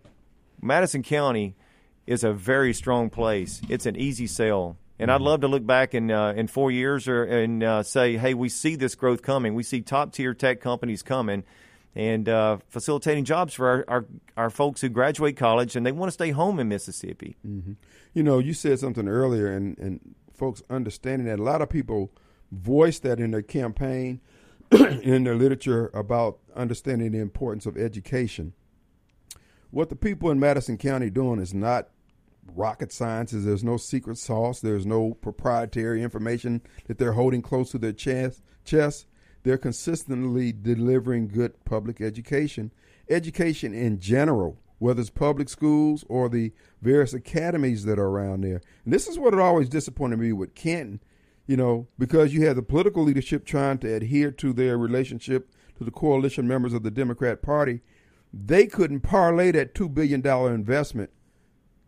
[0.63, 1.55] Madison County
[2.07, 3.61] is a very strong place.
[3.69, 4.77] It's an easy sell.
[5.01, 8.17] And I'd love to look back in uh, in four years or and uh, say,
[8.17, 9.55] hey, we see this growth coming.
[9.55, 11.45] We see top tier tech companies coming,
[11.95, 16.09] and uh, facilitating jobs for our, our our folks who graduate college and they want
[16.09, 17.36] to stay home in Mississippi.
[18.14, 22.12] You know, you said something earlier, and, and folks understanding that a lot of people
[22.53, 24.20] voice that in their campaign,
[24.70, 28.55] in their literature about understanding the importance of education.
[29.70, 31.89] What the people in Madison County doing is not
[32.55, 33.45] rocket sciences.
[33.45, 34.61] There's no secret sauce.
[34.61, 38.43] There's no proprietary information that they're holding close to their chest.
[38.64, 39.07] chest.
[39.43, 42.72] They're consistently delivering good public education,
[43.09, 48.61] education in general, whether it's public schools or the various academies that are around there.
[48.84, 51.01] And this is what it always disappointed me with Canton,
[51.47, 55.84] you know, because you had the political leadership trying to adhere to their relationship to
[55.84, 57.80] the coalition members of the Democrat Party.
[58.32, 61.11] They couldn't parlay that $2 billion investment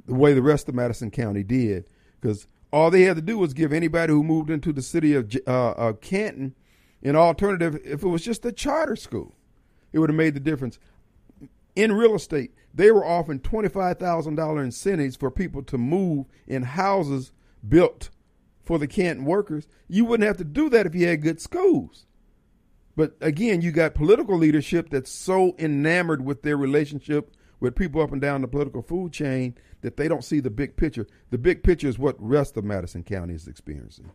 [0.07, 1.89] the way the rest of Madison County did,
[2.21, 5.31] because all they had to do was give anybody who moved into the city of
[5.47, 6.55] uh, uh, Canton
[7.03, 7.81] an alternative.
[7.85, 9.35] If it was just a charter school,
[9.93, 10.79] it would have made the difference.
[11.77, 16.27] In real estate, they were offering twenty five thousand dollar incentives for people to move
[16.47, 17.33] in houses
[17.67, 18.11] built
[18.63, 19.67] for the Canton workers.
[19.89, 22.07] You wouldn't have to do that if you had good schools.
[22.97, 28.13] But again, you got political leadership that's so enamored with their relationship with people up
[28.13, 31.07] and down the political food chain that they don't see the big picture.
[31.31, 34.11] The big picture is what rest of Madison County is experiencing.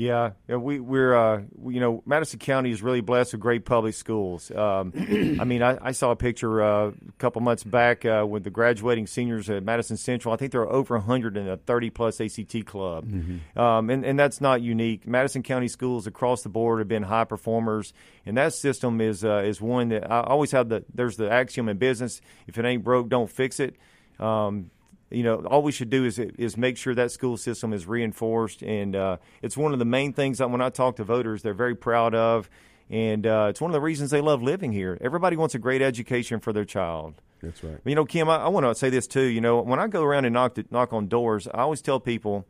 [0.00, 3.92] Yeah, yeah, we, we're uh, you know Madison County is really blessed with great public
[3.92, 4.50] schools.
[4.50, 8.44] Um, I mean, I, I saw a picture uh, a couple months back uh, with
[8.44, 10.32] the graduating seniors at Madison Central.
[10.32, 13.12] I think there are over 100 in a 30 plus ACT club,
[13.58, 15.06] um, and and that's not unique.
[15.06, 17.92] Madison County schools across the board have been high performers,
[18.24, 21.68] and that system is uh, is one that I always have the there's the axiom
[21.68, 23.76] in business: if it ain't broke, don't fix it.
[24.18, 24.70] Um,
[25.10, 28.62] you know, all we should do is is make sure that school system is reinforced,
[28.62, 31.54] and uh, it's one of the main things that when I talk to voters, they're
[31.54, 32.48] very proud of,
[32.88, 34.96] and uh, it's one of the reasons they love living here.
[35.00, 37.20] Everybody wants a great education for their child.
[37.42, 37.78] That's right.
[37.84, 39.22] You know, Kim, I, I want to say this too.
[39.22, 42.46] You know, when I go around and knock knock on doors, I always tell people,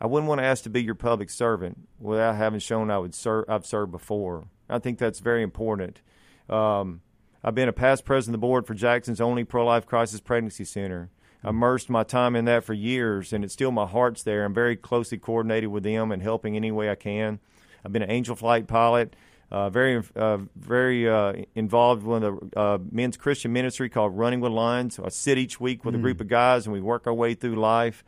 [0.00, 3.14] I wouldn't want to ask to be your public servant without having shown I would
[3.14, 3.46] serve.
[3.48, 4.46] I've served before.
[4.68, 6.00] I think that's very important.
[6.48, 7.00] Um,
[7.42, 10.64] I've been a past president of the board for Jackson's only pro life crisis pregnancy
[10.64, 11.10] center.
[11.44, 14.44] I immersed my time in that for years, and it's still my heart's there.
[14.44, 17.38] I'm very closely coordinated with them and helping any way I can.
[17.84, 19.14] I've been an Angel Flight pilot,
[19.50, 24.52] uh, very uh, very uh, involved with a uh, men's Christian ministry called Running with
[24.52, 24.98] Lions.
[24.98, 27.56] I sit each week with a group of guys, and we work our way through
[27.56, 28.04] life.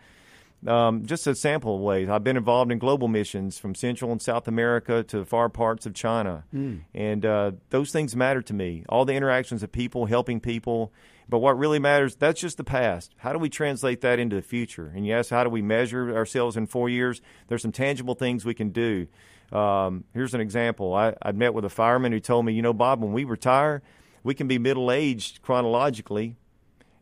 [0.66, 2.10] Um, just a sample of ways.
[2.10, 5.94] I've been involved in global missions from Central and South America to far parts of
[5.94, 6.44] China.
[6.92, 8.84] And uh, those things matter to me.
[8.90, 10.92] All the interactions of people, helping people,
[11.30, 13.14] But what really matters, that's just the past.
[13.18, 14.92] How do we translate that into the future?
[14.94, 17.22] And yes, how do we measure ourselves in four years?
[17.46, 19.06] There's some tangible things we can do.
[19.52, 20.92] Um, here's an example.
[20.92, 23.80] I, I met with a fireman who told me, you know, Bob, when we retire,
[24.24, 26.34] we can be middle aged chronologically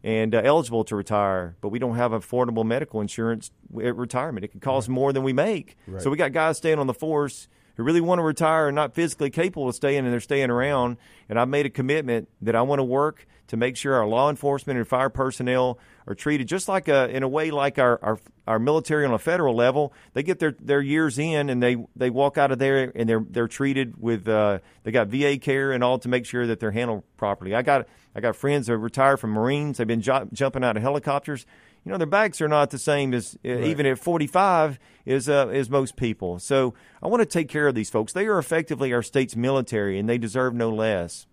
[0.04, 3.50] and uh, eligible to retire, but we don't have affordable medical insurance
[3.82, 4.44] at retirement.
[4.44, 5.76] It can cost more than we make.
[6.00, 8.94] So we got guys staying on the force who really want to retire and not
[8.94, 10.98] physically capable of staying, and they're staying around.
[11.28, 14.30] And I've made a commitment that I want to work to make sure our law
[14.30, 18.18] enforcement and fire personnel are treated just like a, in a way like our, our
[18.48, 19.92] our military on a federal level.
[20.14, 23.24] They get their, their years in and they, they walk out of there and they're
[23.28, 26.70] they're treated with uh, they got VA care and all to make sure that they're
[26.70, 27.54] handled properly.
[27.54, 29.76] I got I got friends that are retired from Marines.
[29.76, 31.44] They've been ju- jumping out of helicopters.
[31.84, 35.48] You know their backs are not the same as uh, even at 45 is uh,
[35.48, 36.38] as most people.
[36.38, 38.12] So I want to take care of these folks.
[38.14, 41.26] They are effectively our state's military and they deserve no less.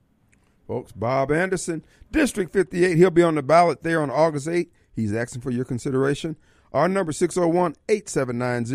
[0.67, 2.97] Folks, Bob Anderson, District 58.
[2.97, 4.69] He'll be on the ballot there on August 8th.
[4.95, 6.35] He's asking for your consideration.
[6.73, 8.65] Our number 601 879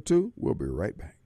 [0.00, 0.32] 0002.
[0.36, 1.16] We'll be right back.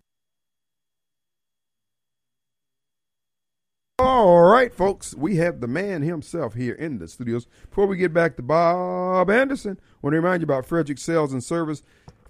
[4.00, 7.48] All right, folks, we have the man himself here in the studios.
[7.68, 11.32] Before we get back to Bob Anderson, I want to remind you about Frederick Sales
[11.32, 11.82] and Service.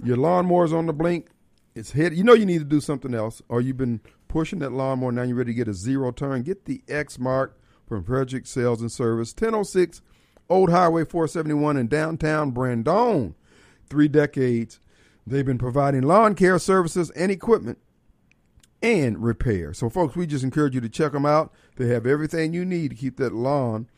[0.02, 1.28] Your lawnmower's on the blink.
[1.78, 2.12] It's hit.
[2.12, 5.12] You know you need to do something else, or you've been pushing that lawnmower.
[5.12, 6.42] Now you're ready to get a zero turn.
[6.42, 7.52] Get the Exmark
[7.86, 10.02] from Frederick Sales and Service, 1006
[10.50, 13.36] Old Highway 471 in downtown Brandon.
[13.88, 14.80] Three decades,
[15.24, 17.78] they've been providing lawn care services and equipment
[18.82, 19.72] and repair.
[19.72, 21.52] So, folks, we just encourage you to check them out.
[21.76, 23.88] They have everything you need to keep that lawn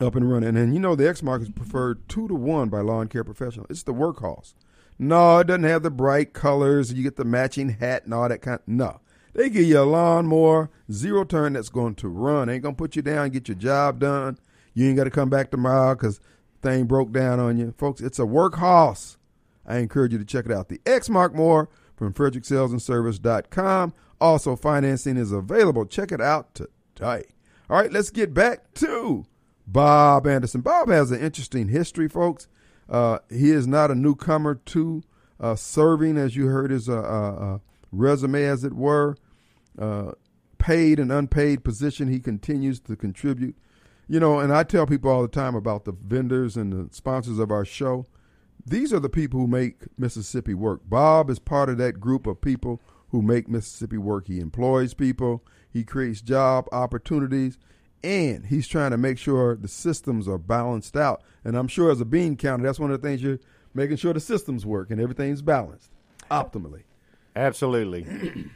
[0.00, 0.56] up and running.
[0.56, 3.66] And you know, the Exmark is preferred two to one by lawn care professionals.
[3.68, 4.54] It's the workhorse.
[4.98, 6.92] No, it doesn't have the bright colors.
[6.92, 8.60] You get the matching hat and all that kind.
[8.66, 9.00] no,
[9.32, 12.48] they give you a lawnmower, zero turn that's going to run.
[12.48, 14.38] Ain't gonna put you down, get your job done.
[14.74, 16.20] You ain't got to come back tomorrow because
[16.62, 18.00] thing broke down on you, folks.
[18.00, 19.16] It's a workhorse.
[19.66, 20.68] I encourage you to check it out.
[20.68, 23.94] The Exmark More from FrederickSalesandService.com.
[24.20, 25.86] Also, financing is available.
[25.86, 27.24] Check it out today.
[27.70, 29.26] All right, let's get back to
[29.66, 30.60] Bob Anderson.
[30.60, 32.48] Bob has an interesting history, folks.
[32.88, 35.02] Uh, he is not a newcomer to
[35.40, 37.58] uh, serving, as you heard his uh, uh, uh,
[37.92, 39.16] resume, as it were.
[39.78, 40.12] Uh,
[40.58, 43.56] paid and unpaid position, he continues to contribute.
[44.08, 47.38] You know, and I tell people all the time about the vendors and the sponsors
[47.38, 48.06] of our show.
[48.66, 50.80] These are the people who make Mississippi work.
[50.86, 54.26] Bob is part of that group of people who make Mississippi work.
[54.26, 57.58] He employs people, he creates job opportunities,
[58.04, 61.22] and he's trying to make sure the systems are balanced out.
[61.42, 63.40] And I'm sure as a bean counter, that's one of the things you're
[63.72, 65.90] making sure the systems work and everything's balanced
[66.30, 66.82] optimally.
[67.34, 68.06] Absolutely.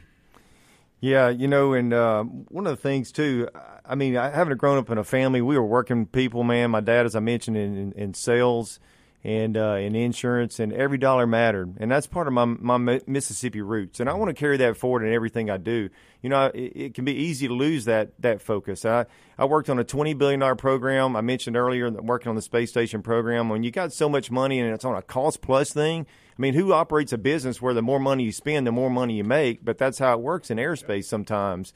[1.01, 3.49] yeah, you know, and uh, one of the things too.
[3.83, 5.41] I mean, I haven't grown up in a family.
[5.41, 6.69] We were working people, man.
[6.69, 8.79] My dad, as I mentioned, in, in, in sales
[9.23, 11.75] and uh, in insurance, and every dollar mattered.
[11.79, 13.99] And that's part of my my Mississippi roots.
[13.99, 15.89] And I want to carry that forward in everything I do.
[16.21, 18.85] You know, it, it can be easy to lose that that focus.
[18.85, 19.05] I
[19.37, 21.15] I worked on a twenty billion dollar program.
[21.15, 23.49] I mentioned earlier working on the space station program.
[23.49, 26.05] When you got so much money and it's on a cost plus thing.
[26.37, 29.15] I mean, who operates a business where the more money you spend, the more money
[29.15, 29.65] you make?
[29.65, 31.73] But that's how it works in aerospace sometimes.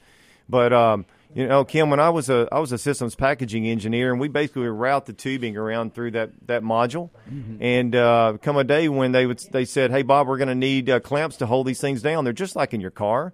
[0.48, 1.04] But um,
[1.34, 4.28] you know, Kim, when I was a I was a systems packaging engineer, and we
[4.28, 7.10] basically would route the tubing around through that that module.
[7.60, 10.54] And uh, come a day when they would they said, "Hey, Bob, we're going to
[10.54, 12.22] need uh, clamps to hold these things down.
[12.24, 13.32] They're just like in your car."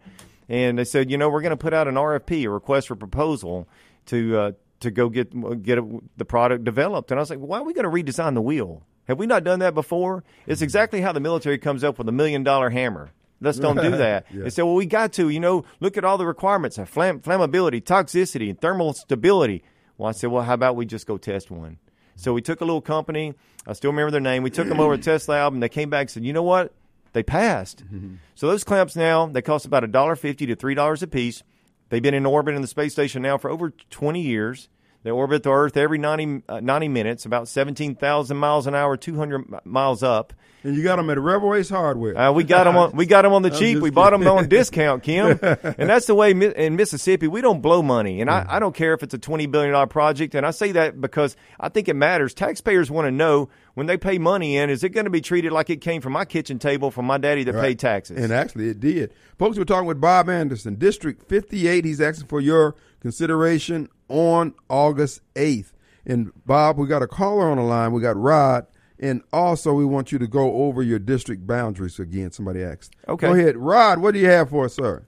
[0.48, 2.96] And they said, "You know, we're going to put out an RFP, a request for
[2.96, 3.68] proposal,
[4.06, 5.78] to uh, to go get get
[6.16, 8.82] the product developed." And I was like, "Why are we going to redesign the wheel?
[9.08, 12.12] Have we not done that before?" It's exactly how the military comes up with a
[12.12, 13.10] million dollar hammer.
[13.40, 14.26] Let's don't do that.
[14.32, 14.42] Yeah.
[14.44, 17.20] They said, well, we got to, you know, look at all the requirements of flamm-
[17.20, 19.62] flammability, toxicity, and thermal stability.
[19.96, 21.78] Well, I said, well, how about we just go test one?
[22.16, 23.34] So we took a little company.
[23.66, 24.42] I still remember their name.
[24.42, 26.42] We took them over to test lab, and they came back and said, you know
[26.42, 26.74] what?
[27.12, 27.84] They passed.
[27.86, 28.16] Mm-hmm.
[28.34, 31.42] So those clamps now they cost about a dollar fifty to three dollars a piece.
[31.88, 34.68] They've been in orbit in the space station now for over twenty years.
[35.02, 38.96] They orbit the Earth every 90, uh, 90 minutes, about seventeen thousand miles an hour,
[38.98, 40.34] two hundred miles up.
[40.62, 42.18] And you got them at Rebel Ace Hardware.
[42.18, 42.92] Uh, we got them on.
[42.94, 43.78] We got 'em on the cheap.
[43.78, 45.38] We bought them on discount, Kim.
[45.42, 48.20] and that's the way mi- in Mississippi we don't blow money.
[48.20, 50.34] And I, I don't care if it's a twenty billion dollar project.
[50.34, 52.34] And I say that because I think it matters.
[52.34, 55.50] Taxpayers want to know when they pay money in, is it going to be treated
[55.50, 58.22] like it came from my kitchen table from my daddy that paid taxes?
[58.22, 59.14] And actually, it did.
[59.38, 61.86] Folks, we're talking with Bob Anderson, District 58.
[61.86, 65.72] He's asking for your consideration on August 8th.
[66.04, 67.92] And Bob, we got a caller on the line.
[67.92, 68.66] We got Rod.
[68.98, 72.32] And also, we want you to go over your district boundaries again.
[72.32, 72.94] Somebody asked.
[73.08, 73.28] Okay.
[73.28, 73.56] Go ahead.
[73.56, 75.04] Rod, what do you have for us, sir?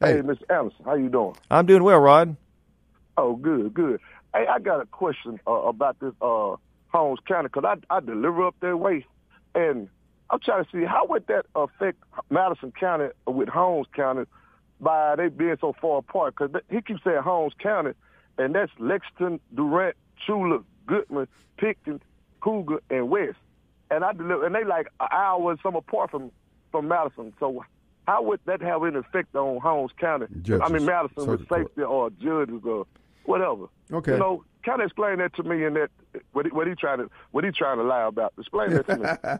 [0.00, 0.20] Hey, Hey.
[0.22, 0.42] Mr.
[0.50, 1.36] Anderson, how you doing?
[1.50, 2.36] I'm doing well, Rod.
[3.16, 4.00] Oh, good, good.
[4.34, 6.56] Hey, I got a question uh, about this uh,
[6.88, 9.06] Holmes County because I, I deliver up their way,
[9.54, 9.88] and
[10.30, 11.98] I'm trying to see how would that affect
[12.30, 14.24] Madison County with Holmes County
[14.82, 16.34] by they being so far apart?
[16.36, 17.92] Because he keeps saying Holmes County,
[18.36, 19.96] and that's Lexington, Durant,
[20.26, 22.02] Tchula, Goodman, Picton,
[22.40, 23.38] Cougar, and West.
[23.90, 26.30] And I deliver, and they like an hour and some apart from
[26.70, 27.32] from Madison.
[27.38, 27.64] So
[28.06, 30.26] how would that have any effect on Holmes County?
[30.62, 32.86] I mean Madison with safety or judges or
[33.24, 33.66] whatever.
[33.92, 34.12] Okay.
[34.12, 35.90] You know, kind of explain that to me and that
[36.32, 38.32] what he, what he trying to what he trying to lie about.
[38.38, 39.06] Explain that to me.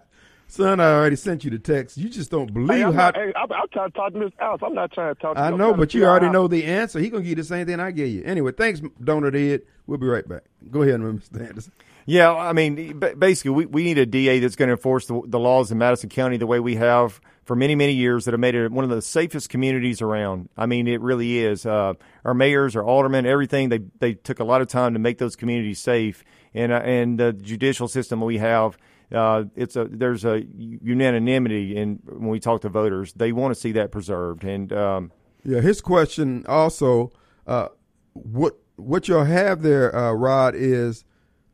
[0.53, 1.97] Son, I already sent you the text.
[1.97, 3.07] You just don't believe hey, I'm, how.
[3.07, 4.61] not, hey, I'm, I'm trying to talk to Miss Alice.
[4.63, 5.35] I'm not trying to talk.
[5.35, 5.55] to I you.
[5.55, 6.99] I'm know, but you already know the answer.
[6.99, 8.23] He gonna give you the same thing I gave you.
[8.23, 9.63] Anyway, thanks, Donor Ed.
[9.87, 10.43] We'll be right back.
[10.71, 11.41] Go ahead, Mr.
[11.41, 11.73] Anderson.
[12.05, 15.39] Yeah, I mean, basically, we, we need a DA that's going to enforce the, the
[15.39, 18.55] laws in Madison County the way we have for many, many years that have made
[18.55, 20.51] it one of the safest communities around.
[20.59, 21.65] I mean, it really is.
[21.65, 21.95] Uh,
[22.27, 25.35] our mayors, our aldermen, everything, they, they took a lot of time to make those
[25.35, 26.25] communities safe.
[26.53, 28.77] And, uh, and the judicial system we have,
[29.13, 33.13] uh, it's a, there's a unanimity in when we talk to voters.
[33.13, 34.45] They want to see that preserved.
[34.45, 35.13] And, um,
[35.45, 37.13] Yeah, his question also,
[37.47, 37.69] uh,
[38.13, 41.05] what what you'll have there, uh, Rod, is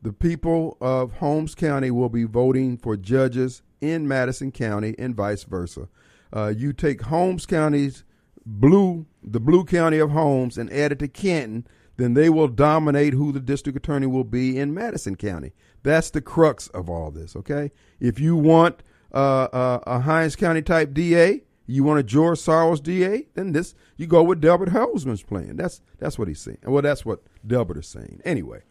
[0.01, 5.44] the people of Holmes County will be voting for judges in Madison County and vice
[5.44, 5.89] versa.
[6.32, 8.05] Uh, you take Holmes County's
[8.47, 11.66] blue, the blue county of Holmes, and add it to Canton,
[11.97, 15.52] then they will dominate who the district attorney will be in Madison County.
[15.82, 17.36] That's the crux of all this.
[17.36, 18.82] Okay, if you want
[19.12, 23.74] uh, uh, a Hinds County type DA, you want a George Soros DA, then this
[23.96, 25.56] you go with Delbert Hosemann's plan.
[25.56, 26.59] That's that's what he's saying.
[26.64, 28.20] Well, that's what Delbert is saying.
[28.24, 28.62] Anyway,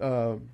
[0.00, 0.48] um,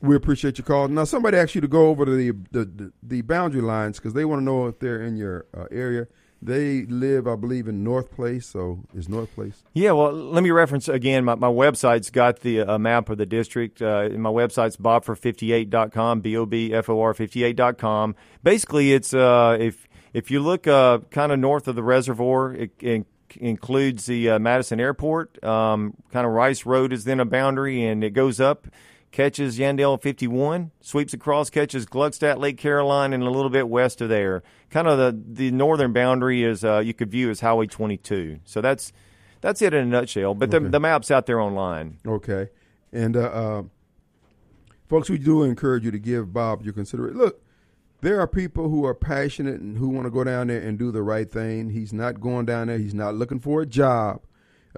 [0.00, 0.88] we appreciate your call.
[0.88, 4.14] Now, somebody asked you to go over to the the, the, the boundary lines because
[4.14, 6.06] they want to know if they're in your uh, area.
[6.40, 8.46] They live, I believe, in North Place.
[8.46, 9.64] So is North Place?
[9.72, 11.24] Yeah, well, let me reference again.
[11.24, 13.82] My, my website's got the uh, map of the district.
[13.82, 18.14] Uh, my website's bobfor58.com, B O B F O R 58.com.
[18.42, 22.70] Basically, it's uh, if if you look uh, kind of north of the reservoir, it,
[22.80, 23.06] it
[23.36, 25.42] includes the uh, Madison Airport.
[25.44, 28.68] Um, kind of Rice Road is then a boundary, and it goes up,
[29.10, 34.08] catches Yandell 51, sweeps across, catches Gluckstadt, Lake Caroline, and a little bit west of
[34.08, 34.42] there.
[34.70, 38.40] Kind of the the northern boundary is uh, you could view as Highway 22.
[38.44, 38.92] So that's
[39.40, 40.34] that's it in a nutshell.
[40.34, 41.98] But the, the map's out there online.
[42.06, 42.48] Okay,
[42.92, 43.62] and uh, uh,
[44.88, 47.18] folks, we do encourage you to give Bob your consideration.
[47.18, 47.42] Look,
[48.00, 50.90] there are people who are passionate and who want to go down there and do
[50.90, 51.70] the right thing.
[51.70, 52.78] He's not going down there.
[52.78, 54.20] He's not looking for a job.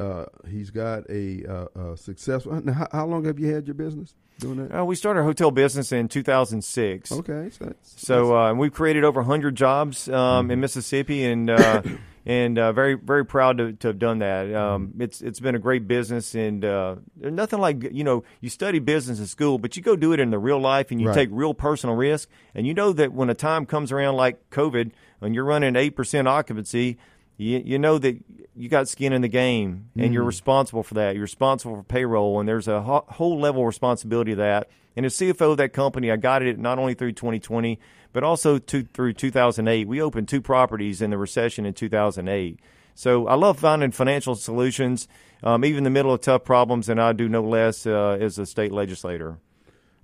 [0.00, 2.60] Uh, he's got a, uh, a successful.
[2.72, 4.80] How, how long have you had your business doing that?
[4.80, 7.12] Uh, we started our hotel business in 2006.
[7.12, 11.50] Okay, so, that's, So uh, and we've created over 100 jobs um, in Mississippi, and
[11.50, 11.82] uh,
[12.26, 14.54] and uh, very very proud to, to have done that.
[14.54, 18.48] Um, it's it's been a great business, and uh, there's nothing like you know you
[18.48, 21.08] study business in school, but you go do it in the real life, and you
[21.08, 21.14] Right.
[21.14, 24.92] take real personal risk, and you know that when a time comes around like COVID,
[25.18, 26.96] when you're running eight percent occupancy.
[27.40, 28.22] You, you know that
[28.54, 31.14] you got skin in the game, and you're responsible for that.
[31.14, 34.68] You're responsible for payroll, and there's a ho- whole level of responsibility to that.
[34.94, 37.78] And as CFO of that company, I guided it not only through 2020,
[38.12, 39.88] but also to, through 2008.
[39.88, 42.60] We opened two properties in the recession in 2008.
[42.94, 45.08] So I love finding financial solutions,
[45.42, 48.38] um, even in the middle of tough problems, and I do no less uh, as
[48.38, 49.38] a state legislator.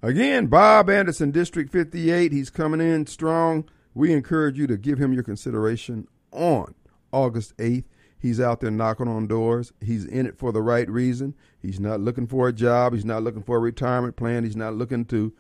[0.01, 2.33] Again, Bob Anderson, District 58.
[2.33, 3.69] He's coming in strong.
[3.93, 6.75] We encourage you to give him your consideration on
[7.13, 7.85] August 8th.
[8.19, 9.73] He's out there knocking on doors.
[9.81, 11.35] He's in it for the right reason.
[11.61, 12.95] He's not looking for a job.
[12.95, 14.45] He's not looking for a retirement plan.
[14.45, 15.33] He's not looking to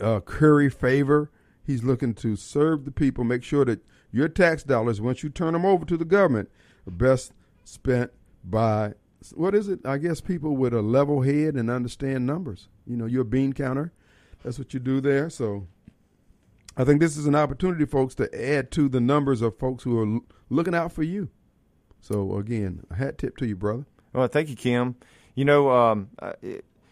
[0.00, 1.30] uh, curry favor.
[1.64, 5.52] He's looking to serve the people, make sure that your tax dollars, once you turn
[5.52, 6.50] them over to the government,
[6.86, 7.32] are best
[7.64, 8.12] spent
[8.44, 8.94] by
[9.34, 9.86] what is it?
[9.86, 12.68] I guess people with a level head and understand numbers.
[12.86, 13.92] You know, you're a bean counter.
[14.42, 15.30] That's what you do there.
[15.30, 15.68] So
[16.76, 19.98] I think this is an opportunity, folks, to add to the numbers of folks who
[19.98, 21.28] are looking out for you.
[22.00, 23.86] So again, a hat tip to you, brother.
[24.12, 24.96] Well, thank you, Kim.
[25.34, 26.10] You know, um,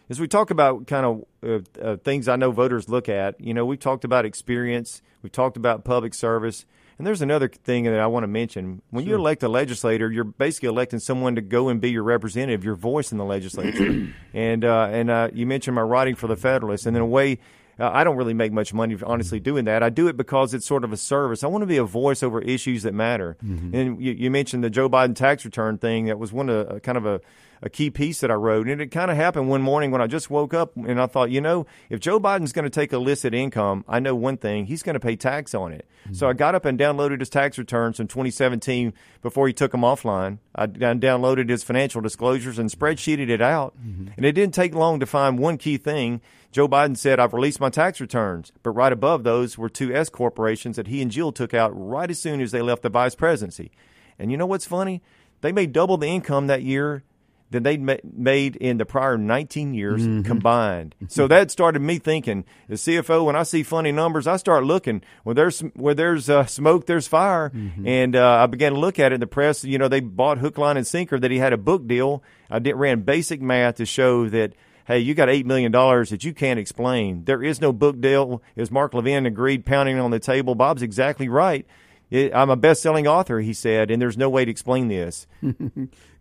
[0.09, 3.53] as we talk about kind of uh, uh, things I know voters look at, you
[3.53, 6.65] know, we've talked about experience, we've talked about public service,
[6.97, 8.81] and there's another thing that I want to mention.
[8.91, 12.63] When you elect a legislator, you're basically electing someone to go and be your representative,
[12.63, 14.13] your voice in the legislature.
[14.33, 17.39] and uh, and uh, you mentioned my writing for the Federalist, and in a way,
[17.79, 19.83] uh, I don't really make much money, honestly, doing that.
[19.83, 21.43] I do it because it's sort of a service.
[21.43, 23.37] I want to be a voice over issues that matter.
[23.41, 26.05] And you, you mentioned the Joe Biden tax return thing.
[26.05, 27.21] That was one of uh, kind of a,
[27.63, 28.67] a key piece that I wrote.
[28.67, 31.29] And it kind of happened one morning when I just woke up and I thought,
[31.31, 34.83] you know, if Joe Biden's going to take illicit income, I know one thing: he's
[34.83, 35.85] going to pay tax on it.
[36.13, 38.91] So I got up and downloaded his tax returns from 2017
[39.21, 40.39] before he took them offline.
[40.55, 43.75] I downloaded his financial disclosures and spreadsheeted it out.
[44.17, 46.21] And it didn't take long to find one key thing.
[46.51, 48.51] Joe Biden said, I've released my tax returns.
[48.61, 52.09] But right above those were two S corporations that he and Jill took out right
[52.09, 53.71] as soon as they left the vice presidency.
[54.19, 55.01] And you know what's funny?
[55.41, 57.03] They made double the income that year
[57.49, 60.95] than they'd ma- made in the prior 19 years combined.
[61.09, 65.01] So that started me thinking, as CFO, when I see funny numbers, I start looking.
[65.23, 67.51] Where there's where there's uh, smoke, there's fire.
[67.85, 69.63] And uh, I began to look at it in the press.
[69.63, 72.23] You know, they bought hook, line, and sinker that he had a book deal.
[72.49, 74.53] I did, ran basic math to show that
[74.91, 77.23] hey, you got $8 million that you can't explain.
[77.23, 78.41] There is no book deal.
[78.57, 81.65] As Mark Levin agreed, pounding on the table, Bob's exactly right.
[82.11, 85.27] I'm a best selling author, he said, and there's no way to explain this.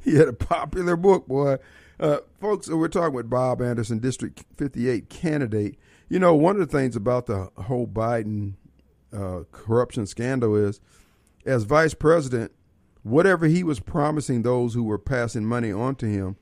[0.00, 1.56] he had a popular book, boy.
[1.98, 5.76] Uh, folks, we're talking with Bob Anderson, District 58 candidate.
[6.08, 8.54] You know, one of the things about the whole Biden
[9.12, 10.80] uh, corruption scandal is,
[11.44, 12.52] as vice president,
[13.02, 16.36] whatever he was promising those who were passing money on to him,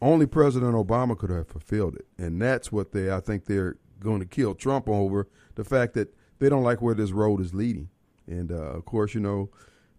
[0.00, 2.06] only President Obama could have fulfilled it.
[2.16, 6.14] And that's what they, I think they're going to kill Trump over the fact that
[6.38, 7.88] they don't like where this road is leading.
[8.26, 9.50] And uh, of course, you know,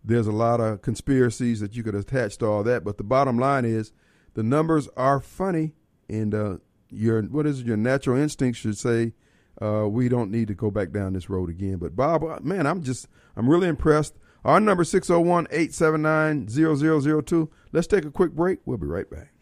[0.03, 2.83] there's a lot of conspiracies that you could attach to all that.
[2.83, 3.91] But the bottom line is
[4.35, 5.73] the numbers are funny.
[6.07, 6.57] And uh,
[6.89, 9.13] your, what is it, your natural instinct should say,
[9.61, 11.77] uh, we don't need to go back down this road again.
[11.77, 14.15] But Bob, uh, man, I'm just, I'm really impressed.
[14.45, 17.51] Our number 601 879 0002.
[17.73, 18.59] Let's take a quick break.
[18.65, 19.33] We'll be right back.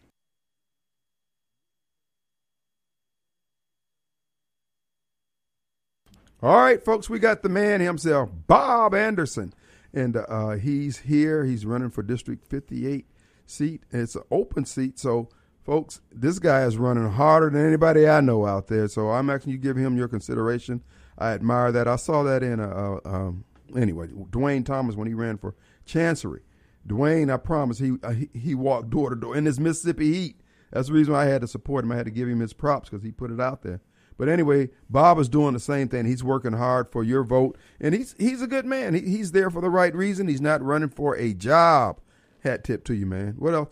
[6.40, 9.56] All right, folks, we got the man himself, Bob Anderson,
[9.92, 11.44] and uh, he's here.
[11.44, 13.08] He's running for District 58
[13.48, 13.82] seat.
[13.90, 15.30] It's an open seat, so
[15.66, 18.88] folks, this guy is running harder than anybody I know out there.
[18.88, 20.84] So I'm asking you give him your consideration.
[21.18, 21.88] I admire that.
[21.88, 23.44] I saw that in a, uh, um,
[23.76, 25.56] anyway, Dwayne Thomas when he ran for
[25.88, 26.42] Chancery.
[26.88, 30.42] Dwayne, I promise, he uh, he, he walked door to door in this Mississippi heat.
[30.72, 31.92] That's the reason why I had to support him.
[31.94, 33.82] I had to give him his props because he put it out there.
[34.18, 36.06] But anyway, Bob is doing the same thing.
[36.06, 38.94] He's working hard for your vote, and he's he's a good man.
[38.96, 40.28] He, he's there for the right reason.
[40.28, 42.00] He's not running for a job.
[42.44, 43.36] Hat tip to you, man.
[43.38, 43.70] What else?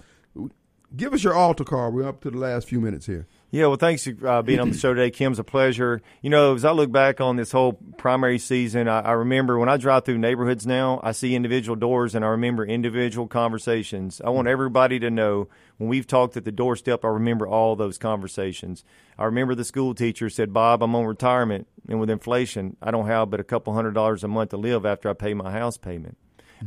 [0.95, 1.91] Give us your altar call.
[1.91, 3.27] We're up to the last few minutes here.
[3.55, 5.31] Yeah, well, thanks for uh, being on the show today, Kim.
[5.31, 6.01] It's a pleasure.
[6.21, 9.69] You know, as I look back on this whole primary season, I, I remember when
[9.69, 14.19] I drive through neighborhoods now, I see individual doors and I remember individual conversations.
[14.25, 17.97] I want everybody to know when we've talked at the doorstep, I remember all those
[17.97, 18.83] conversations.
[19.17, 23.07] I remember the school teacher said, Bob, I'm on retirement, and with inflation, I don't
[23.07, 25.77] have but a couple hundred dollars a month to live after I pay my house
[25.77, 26.17] payment.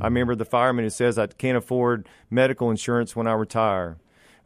[0.01, 3.99] I remember the fireman who says I can't afford medical insurance when I retire.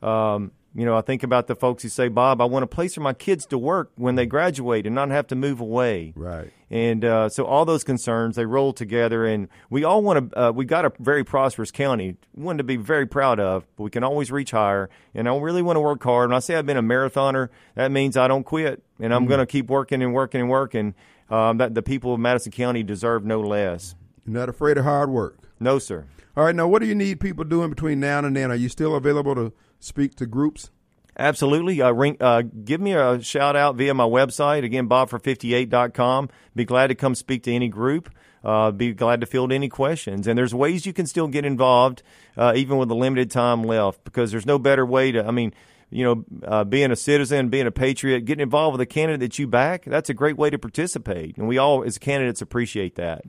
[0.02, 2.94] Um, you know, I think about the folks who say, Bob, I want a place
[2.94, 6.14] for my kids to work when they graduate and not have to move away.
[6.16, 6.50] Right.
[6.70, 10.38] And uh, so all those concerns they roll together, and we all want to.
[10.40, 13.90] Uh, we got a very prosperous county, one to be very proud of, but we
[13.90, 14.88] can always reach higher.
[15.14, 16.30] And I really want to work hard.
[16.30, 19.40] When I say I've been a marathoner, that means I don't quit, and I'm going
[19.40, 20.94] to keep working and working and working.
[21.28, 23.94] Um, that the people of Madison County deserve no less.
[24.26, 25.38] You're not afraid of hard work.
[25.62, 26.06] No, sir.
[26.36, 28.50] All right, now what do you need people doing between now and then?
[28.50, 30.70] Are you still available to speak to groups?
[31.18, 31.80] Absolutely.
[31.82, 34.64] Uh, ring, uh, give me a shout out via my website.
[34.64, 36.30] Again, bobfor58.com.
[36.56, 38.10] Be glad to come speak to any group.
[38.42, 40.26] Uh, be glad to field any questions.
[40.26, 42.02] And there's ways you can still get involved,
[42.36, 45.52] uh, even with the limited time left, because there's no better way to, I mean,
[45.90, 49.38] you know, uh, being a citizen, being a patriot, getting involved with a candidate that
[49.38, 51.36] you back, that's a great way to participate.
[51.36, 53.22] And we all, as candidates, appreciate that.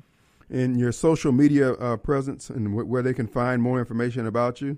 [0.54, 4.62] In your social media uh, presence and wh- where they can find more information about
[4.62, 4.78] you?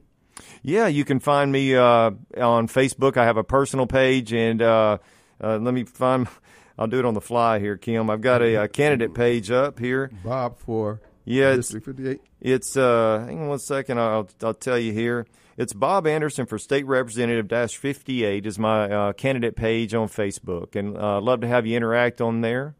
[0.63, 3.17] Yeah, you can find me uh, on Facebook.
[3.17, 4.97] I have a personal page, and uh,
[5.43, 6.27] uh, let me find.
[6.79, 8.09] I'll do it on the fly here, Kim.
[8.09, 10.11] I've got a, uh candidate page up here.
[10.25, 12.21] Bob for Yeah, it's District 58.
[12.41, 12.75] it's.
[12.75, 13.99] Uh, hang on one second.
[13.99, 15.25] I'll I'll tell you here.
[15.57, 20.07] It's Bob Anderson for State Representative Dash Fifty Eight is my uh, candidate page on
[20.09, 22.75] Facebook, and uh, love to have you interact on there.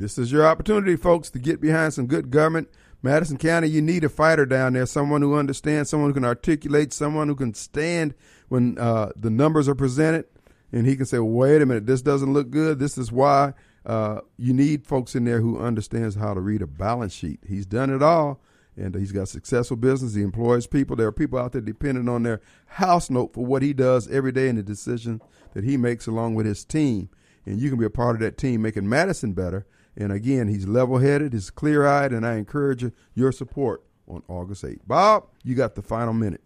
[0.00, 2.70] This is your opportunity, folks, to get behind some good government.
[3.02, 6.94] Madison County, you need a fighter down there, someone who understands, someone who can articulate,
[6.94, 8.14] someone who can stand
[8.48, 10.24] when uh, the numbers are presented,
[10.72, 12.78] and he can say, "Wait a minute, this doesn't look good.
[12.78, 13.52] This is why."
[13.84, 17.40] Uh, you need folks in there who understands how to read a balance sheet.
[17.46, 18.40] He's done it all,
[18.78, 20.14] and he's got successful business.
[20.14, 20.96] He employs people.
[20.96, 24.32] There are people out there depending on their house note for what he does every
[24.32, 25.20] day and the decisions
[25.52, 27.10] that he makes along with his team.
[27.44, 29.66] and you can be a part of that team making Madison better.
[29.96, 32.84] And again, he's level headed, he's clear eyed, and I encourage
[33.14, 34.80] your support on August 8th.
[34.86, 36.42] Bob, you got the final minute.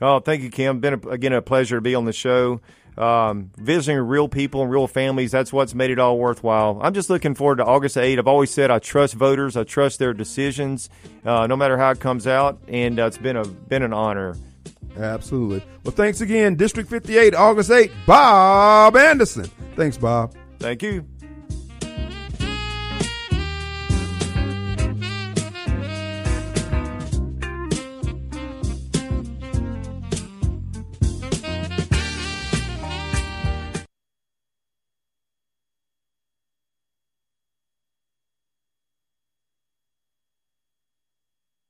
[0.00, 0.80] Oh, thank you, Kim.
[0.80, 2.60] Been a, again a pleasure to be on the show.
[2.98, 6.78] Um, visiting real people and real families, that's what's made it all worthwhile.
[6.82, 8.18] I'm just looking forward to August 8th.
[8.18, 10.90] I've always said I trust voters, I trust their decisions,
[11.24, 14.36] uh, no matter how it comes out, and uh, it's been a been an honor.
[14.98, 15.64] Absolutely.
[15.84, 19.44] Well, thanks again, District 58, August 8th, Bob Anderson.
[19.74, 20.34] Thanks, Bob.
[20.58, 21.06] Thank you.